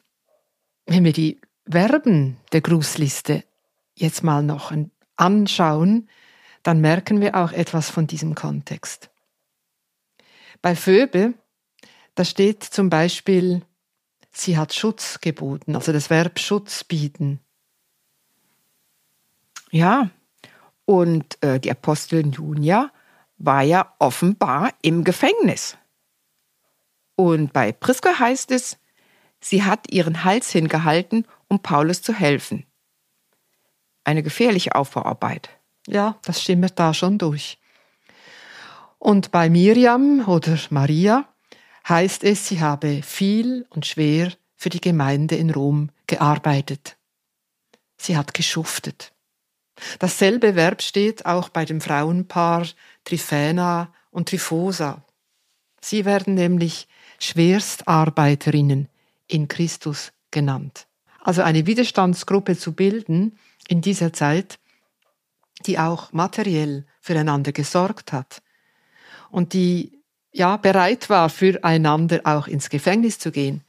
wenn 0.86 1.04
wir 1.04 1.12
die 1.12 1.40
Verben 1.70 2.38
der 2.52 2.60
Grußliste 2.60 3.44
jetzt 3.94 4.22
mal 4.22 4.42
noch 4.42 4.72
anschauen, 5.16 6.08
dann 6.62 6.80
merken 6.80 7.20
wir 7.20 7.36
auch 7.36 7.52
etwas 7.52 7.90
von 7.90 8.06
diesem 8.06 8.34
Kontext. 8.34 9.10
Bei 10.62 10.74
Phoebe, 10.74 11.34
da 12.14 12.24
steht 12.24 12.64
zum 12.64 12.88
Beispiel, 12.88 13.62
sie 14.32 14.56
hat 14.56 14.72
Schutz 14.72 15.20
geboten, 15.20 15.76
also 15.76 15.92
das 15.92 16.08
Verb 16.10 16.38
Schutz 16.38 16.84
bieten. 16.84 17.40
Ja, 19.70 20.10
und 20.86 21.42
äh, 21.42 21.60
die 21.60 21.70
Apostelin 21.70 22.32
Junia 22.32 22.90
war 23.36 23.62
ja 23.62 23.94
offenbar 23.98 24.72
im 24.80 25.04
Gefängnis. 25.04 25.76
Und 27.16 27.52
bei 27.52 27.72
Priska 27.72 28.18
heißt 28.18 28.50
es, 28.50 28.78
sie 29.44 29.62
hat 29.62 29.90
ihren 29.92 30.24
Hals 30.24 30.50
hingehalten, 30.50 31.26
um 31.48 31.60
Paulus 31.60 32.02
zu 32.02 32.12
helfen 32.12 32.66
eine 34.04 34.22
gefährliche 34.22 34.74
Aufbauarbeit. 34.74 35.48
Ja, 35.86 36.18
das 36.22 36.42
schimmert 36.42 36.78
da 36.78 36.94
schon 36.94 37.18
durch. 37.18 37.58
Und 38.98 39.32
bei 39.32 39.50
Miriam 39.50 40.26
oder 40.26 40.58
Maria 40.70 41.28
heißt 41.88 42.24
es, 42.24 42.48
sie 42.48 42.60
habe 42.60 43.02
viel 43.02 43.66
und 43.70 43.84
schwer 43.84 44.32
für 44.54 44.70
die 44.70 44.80
Gemeinde 44.80 45.34
in 45.36 45.50
Rom 45.50 45.90
gearbeitet. 46.06 46.96
Sie 47.96 48.16
hat 48.16 48.32
geschuftet. 48.32 49.12
Dasselbe 49.98 50.54
Verb 50.54 50.82
steht 50.82 51.26
auch 51.26 51.48
bei 51.48 51.64
dem 51.64 51.80
Frauenpaar 51.80 52.66
Trifena 53.04 53.92
und 54.10 54.28
Trifosa. 54.28 55.02
Sie 55.80 56.04
werden 56.04 56.34
nämlich 56.34 56.86
Schwerstarbeiterinnen 57.18 58.88
in 59.26 59.48
Christus 59.48 60.12
genannt. 60.30 60.86
Also 61.20 61.42
eine 61.42 61.66
Widerstandsgruppe 61.66 62.56
zu 62.56 62.72
bilden 62.72 63.38
in 63.68 63.80
dieser 63.80 64.12
Zeit, 64.12 64.58
die 65.66 65.78
auch 65.78 66.12
materiell 66.12 66.86
füreinander 67.00 67.52
gesorgt 67.52 68.12
hat 68.12 68.42
und 69.30 69.52
die 69.52 70.02
ja 70.32 70.56
bereit 70.56 71.08
war, 71.08 71.30
füreinander 71.30 72.20
auch 72.24 72.46
ins 72.46 72.68
Gefängnis 72.68 73.18
zu 73.18 73.30
gehen, 73.30 73.64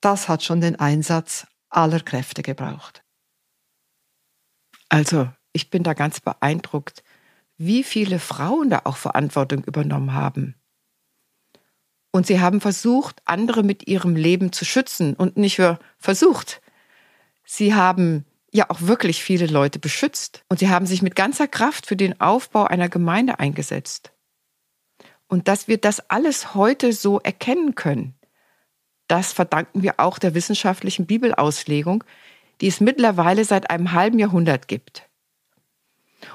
das 0.00 0.28
hat 0.28 0.44
schon 0.44 0.60
den 0.60 0.76
Einsatz 0.76 1.46
aller 1.70 2.00
Kräfte 2.00 2.42
gebraucht. 2.42 3.02
Also, 4.88 5.28
ich 5.52 5.70
bin 5.70 5.82
da 5.82 5.94
ganz 5.94 6.20
beeindruckt, 6.20 7.02
wie 7.56 7.82
viele 7.82 8.18
Frauen 8.18 8.70
da 8.70 8.82
auch 8.84 8.96
Verantwortung 8.96 9.64
übernommen 9.64 10.12
haben. 10.12 10.54
Und 12.18 12.26
sie 12.26 12.40
haben 12.40 12.60
versucht, 12.60 13.22
andere 13.26 13.62
mit 13.62 13.86
ihrem 13.86 14.16
Leben 14.16 14.50
zu 14.50 14.64
schützen 14.64 15.14
und 15.14 15.36
nicht 15.36 15.60
nur 15.60 15.78
versucht. 15.98 16.60
Sie 17.44 17.76
haben 17.76 18.24
ja 18.50 18.68
auch 18.70 18.80
wirklich 18.80 19.22
viele 19.22 19.46
Leute 19.46 19.78
beschützt 19.78 20.42
und 20.48 20.58
sie 20.58 20.68
haben 20.68 20.84
sich 20.84 21.00
mit 21.00 21.14
ganzer 21.14 21.46
Kraft 21.46 21.86
für 21.86 21.94
den 21.94 22.20
Aufbau 22.20 22.64
einer 22.64 22.88
Gemeinde 22.88 23.38
eingesetzt. 23.38 24.10
Und 25.28 25.46
dass 25.46 25.68
wir 25.68 25.78
das 25.78 26.10
alles 26.10 26.56
heute 26.56 26.92
so 26.92 27.20
erkennen 27.20 27.76
können, 27.76 28.16
das 29.06 29.32
verdanken 29.32 29.84
wir 29.84 30.00
auch 30.00 30.18
der 30.18 30.34
wissenschaftlichen 30.34 31.06
Bibelauslegung, 31.06 32.02
die 32.60 32.66
es 32.66 32.80
mittlerweile 32.80 33.44
seit 33.44 33.70
einem 33.70 33.92
halben 33.92 34.18
Jahrhundert 34.18 34.66
gibt. 34.66 35.08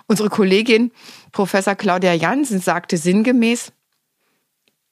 Unsere 0.07 0.29
Kollegin 0.29 0.93
Professor 1.33 1.75
Claudia 1.75 2.13
Jansen 2.13 2.61
sagte 2.61 2.95
sinngemäß, 2.95 3.73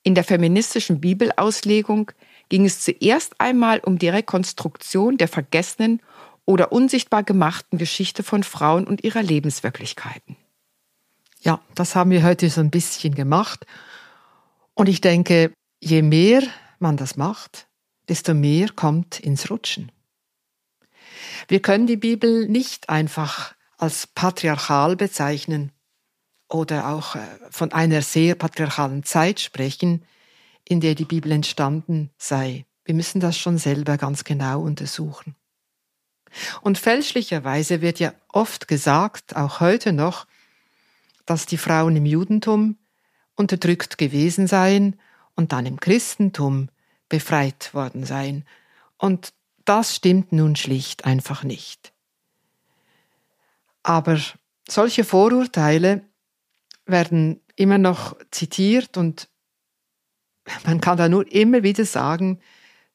in 0.03 0.15
der 0.15 0.23
feministischen 0.23 0.99
Bibelauslegung 0.99 2.11
ging 2.49 2.65
es 2.65 2.81
zuerst 2.81 3.39
einmal 3.39 3.79
um 3.79 3.97
die 3.97 4.09
Rekonstruktion 4.09 5.17
der 5.17 5.27
vergessenen 5.27 6.01
oder 6.45 6.71
unsichtbar 6.71 7.23
gemachten 7.23 7.77
Geschichte 7.77 8.23
von 8.23 8.43
Frauen 8.43 8.87
und 8.87 9.03
ihrer 9.03 9.21
Lebenswirklichkeiten. 9.21 10.35
Ja, 11.41 11.61
das 11.75 11.95
haben 11.95 12.11
wir 12.11 12.23
heute 12.23 12.49
so 12.49 12.61
ein 12.61 12.71
bisschen 12.71 13.15
gemacht. 13.15 13.65
Und 14.73 14.89
ich 14.89 15.01
denke, 15.01 15.51
je 15.79 16.01
mehr 16.01 16.43
man 16.79 16.97
das 16.97 17.15
macht, 17.15 17.67
desto 18.09 18.33
mehr 18.33 18.69
kommt 18.69 19.19
ins 19.19 19.49
Rutschen. 19.49 19.91
Wir 21.47 21.61
können 21.61 21.87
die 21.87 21.97
Bibel 21.97 22.47
nicht 22.47 22.89
einfach 22.89 23.55
als 23.77 24.07
patriarchal 24.07 24.95
bezeichnen 24.95 25.71
oder 26.51 26.89
auch 26.89 27.15
äh, 27.15 27.19
von 27.49 27.71
einer 27.71 28.01
sehr 28.01 28.35
patriarchalen 28.35 29.03
Zeit 29.03 29.39
sprechen, 29.39 30.03
in 30.67 30.81
der 30.81 30.95
die 30.95 31.05
Bibel 31.05 31.31
entstanden 31.31 32.11
sei. 32.17 32.65
Wir 32.85 32.93
müssen 32.93 33.19
das 33.19 33.37
schon 33.37 33.57
selber 33.57 33.97
ganz 33.97 34.23
genau 34.23 34.61
untersuchen. 34.61 35.35
Und 36.61 36.77
fälschlicherweise 36.77 37.81
wird 37.81 37.99
ja 37.99 38.13
oft 38.29 38.67
gesagt, 38.67 39.35
auch 39.35 39.59
heute 39.59 39.91
noch, 39.91 40.27
dass 41.25 41.45
die 41.45 41.57
Frauen 41.57 41.95
im 41.95 42.05
Judentum 42.05 42.77
unterdrückt 43.35 43.97
gewesen 43.97 44.47
seien 44.47 44.99
und 45.35 45.51
dann 45.51 45.65
im 45.65 45.79
Christentum 45.79 46.69
befreit 47.09 47.73
worden 47.73 48.05
seien. 48.05 48.45
Und 48.97 49.33
das 49.65 49.95
stimmt 49.95 50.31
nun 50.31 50.55
schlicht 50.55 51.05
einfach 51.05 51.43
nicht. 51.43 51.91
Aber 53.83 54.19
solche 54.67 55.03
Vorurteile 55.03 56.03
werden 56.85 57.41
immer 57.55 57.77
noch 57.77 58.15
zitiert 58.31 58.97
und 58.97 59.29
man 60.65 60.81
kann 60.81 60.97
da 60.97 61.09
nur 61.09 61.31
immer 61.31 61.63
wieder 61.63 61.85
sagen, 61.85 62.39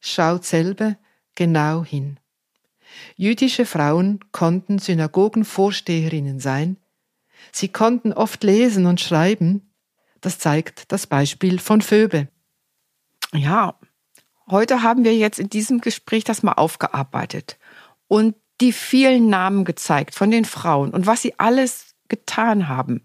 schaut 0.01 0.45
selber 0.45 0.97
genau 1.35 1.85
hin. 1.85 2.19
Jüdische 3.17 3.67
Frauen 3.67 4.21
konnten 4.33 4.79
Synagogenvorsteherinnen 4.79 6.41
sein, 6.41 6.77
sie 7.53 7.69
konnten 7.69 8.13
oft 8.13 8.43
lesen 8.43 8.87
und 8.87 9.01
schreiben, 9.01 9.73
das 10.21 10.39
zeigt 10.39 10.91
das 10.93 11.07
Beispiel 11.07 11.59
von 11.59 11.83
Phoebe. 11.83 12.29
Ja, 13.33 13.79
heute 14.51 14.83
haben 14.83 15.05
wir 15.05 15.15
jetzt 15.15 15.39
in 15.39 15.51
diesem 15.51 15.81
Gespräch 15.81 16.25
das 16.25 16.43
mal 16.43 16.55
aufgearbeitet 16.55 17.59
und 18.09 18.35
die 18.61 18.73
vielen 18.73 19.29
Namen 19.29 19.65
gezeigt 19.65 20.15
von 20.15 20.31
den 20.31 20.45
Frauen 20.45 20.91
und 20.91 21.07
was 21.07 21.23
sie 21.23 21.39
alles 21.39 21.95
getan 22.09 22.69
haben. 22.69 23.03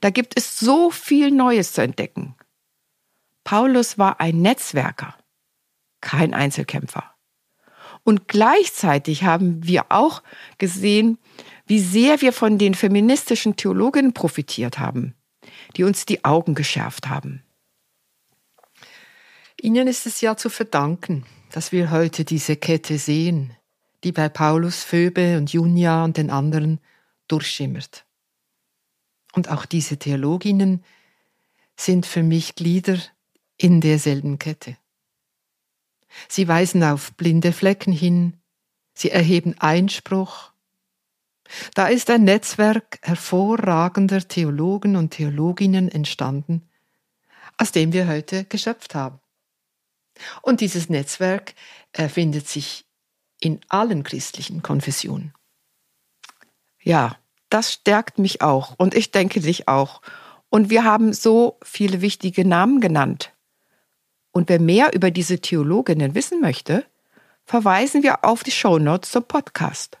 Da 0.00 0.10
gibt 0.10 0.36
es 0.36 0.58
so 0.58 0.90
viel 0.90 1.30
Neues 1.30 1.72
zu 1.72 1.82
entdecken. 1.82 2.36
Paulus 3.44 3.98
war 3.98 4.20
ein 4.20 4.42
Netzwerker, 4.42 5.16
kein 6.00 6.34
Einzelkämpfer. 6.34 7.14
Und 8.04 8.28
gleichzeitig 8.28 9.24
haben 9.24 9.66
wir 9.66 9.86
auch 9.90 10.22
gesehen, 10.58 11.18
wie 11.66 11.80
sehr 11.80 12.20
wir 12.20 12.32
von 12.32 12.58
den 12.58 12.74
feministischen 12.74 13.56
Theologinnen 13.56 14.14
profitiert 14.14 14.78
haben, 14.78 15.14
die 15.76 15.84
uns 15.84 16.06
die 16.06 16.24
Augen 16.24 16.54
geschärft 16.54 17.08
haben. 17.08 17.42
Ihnen 19.60 19.88
ist 19.88 20.06
es 20.06 20.20
ja 20.20 20.36
zu 20.36 20.50
verdanken, 20.50 21.26
dass 21.50 21.72
wir 21.72 21.90
heute 21.90 22.24
diese 22.24 22.56
Kette 22.56 22.98
sehen, 22.98 23.56
die 24.04 24.12
bei 24.12 24.28
Paulus, 24.28 24.84
Phoebe 24.84 25.36
und 25.36 25.52
Junia 25.52 26.04
und 26.04 26.16
den 26.16 26.30
anderen 26.30 26.80
durchschimmert. 27.26 28.04
Und 29.32 29.50
auch 29.50 29.66
diese 29.66 29.98
Theologinnen 29.98 30.84
sind 31.76 32.06
für 32.06 32.22
mich 32.22 32.54
Glieder 32.54 32.98
in 33.56 33.80
derselben 33.80 34.38
Kette. 34.38 34.76
Sie 36.28 36.48
weisen 36.48 36.82
auf 36.82 37.12
blinde 37.14 37.52
Flecken 37.52 37.92
hin, 37.92 38.40
sie 38.94 39.10
erheben 39.10 39.54
Einspruch. 39.58 40.52
Da 41.74 41.88
ist 41.88 42.10
ein 42.10 42.24
Netzwerk 42.24 42.98
hervorragender 43.02 44.26
Theologen 44.26 44.96
und 44.96 45.10
Theologinnen 45.10 45.88
entstanden, 45.88 46.68
aus 47.56 47.72
dem 47.72 47.92
wir 47.92 48.06
heute 48.08 48.44
geschöpft 48.44 48.94
haben. 48.94 49.20
Und 50.42 50.60
dieses 50.60 50.88
Netzwerk 50.88 51.54
findet 51.94 52.48
sich 52.48 52.86
in 53.40 53.60
allen 53.68 54.02
christlichen 54.02 54.62
Konfessionen. 54.62 55.32
Ja, 56.82 57.18
das 57.50 57.72
stärkt 57.72 58.18
mich 58.18 58.42
auch 58.42 58.74
und 58.76 58.94
ich 58.94 59.10
denke 59.10 59.40
dich 59.40 59.68
auch. 59.68 60.02
Und 60.50 60.70
wir 60.70 60.84
haben 60.84 61.12
so 61.12 61.58
viele 61.62 62.00
wichtige 62.00 62.46
Namen 62.46 62.80
genannt. 62.80 63.32
Und 64.32 64.48
wer 64.48 64.60
mehr 64.60 64.94
über 64.94 65.10
diese 65.10 65.40
Theologinnen 65.40 66.14
wissen 66.14 66.40
möchte, 66.40 66.84
verweisen 67.44 68.02
wir 68.02 68.24
auf 68.24 68.42
die 68.42 68.50
Shownotes 68.50 69.10
zum 69.10 69.24
Podcast. 69.24 69.98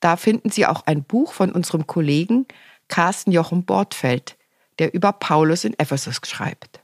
Da 0.00 0.16
finden 0.16 0.50
Sie 0.50 0.66
auch 0.66 0.86
ein 0.86 1.04
Buch 1.04 1.32
von 1.32 1.52
unserem 1.52 1.86
Kollegen 1.86 2.46
Carsten 2.88 3.32
Jochen 3.32 3.64
Bortfeld, 3.64 4.36
der 4.78 4.94
über 4.94 5.12
Paulus 5.12 5.64
in 5.64 5.78
Ephesus 5.78 6.20
schreibt. 6.24 6.80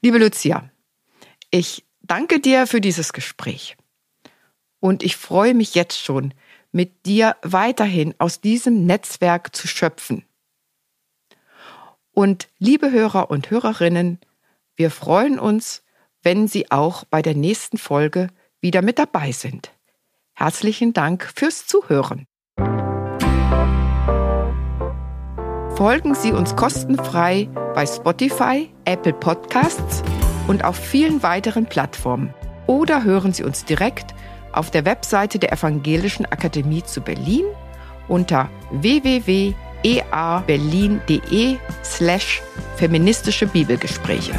Liebe 0.00 0.18
Lucia, 0.18 0.70
ich 1.50 1.84
danke 2.02 2.40
dir 2.40 2.66
für 2.66 2.80
dieses 2.80 3.12
Gespräch. 3.12 3.76
Und 4.80 5.02
ich 5.02 5.16
freue 5.16 5.54
mich 5.54 5.74
jetzt 5.74 5.98
schon, 5.98 6.34
mit 6.74 7.06
dir 7.06 7.36
weiterhin 7.42 8.14
aus 8.18 8.40
diesem 8.40 8.84
Netzwerk 8.84 9.54
zu 9.54 9.68
schöpfen. 9.68 10.24
Und 12.12 12.48
liebe 12.58 12.90
Hörer 12.90 13.30
und 13.30 13.50
Hörerinnen, 13.50 14.18
wir 14.74 14.90
freuen 14.90 15.38
uns, 15.38 15.84
wenn 16.22 16.48
Sie 16.48 16.70
auch 16.72 17.04
bei 17.04 17.22
der 17.22 17.36
nächsten 17.36 17.78
Folge 17.78 18.26
wieder 18.60 18.82
mit 18.82 18.98
dabei 18.98 19.30
sind. 19.30 19.72
Herzlichen 20.34 20.92
Dank 20.92 21.32
fürs 21.36 21.66
Zuhören. 21.66 22.26
Folgen 25.76 26.14
Sie 26.14 26.32
uns 26.32 26.56
kostenfrei 26.56 27.48
bei 27.74 27.86
Spotify, 27.86 28.72
Apple 28.84 29.12
Podcasts 29.12 30.02
und 30.48 30.64
auf 30.64 30.76
vielen 30.76 31.22
weiteren 31.22 31.66
Plattformen. 31.66 32.34
Oder 32.66 33.04
hören 33.04 33.32
Sie 33.32 33.44
uns 33.44 33.64
direkt 33.64 34.14
auf 34.56 34.70
der 34.70 34.84
Webseite 34.84 35.38
der 35.38 35.52
Evangelischen 35.52 36.26
Akademie 36.26 36.84
zu 36.84 37.00
Berlin 37.00 37.46
unter 38.08 38.50
www.eaberlin.de 38.70 41.56
slash 41.82 42.42
feministische 42.76 43.46
Bibelgespräche. 43.46 44.34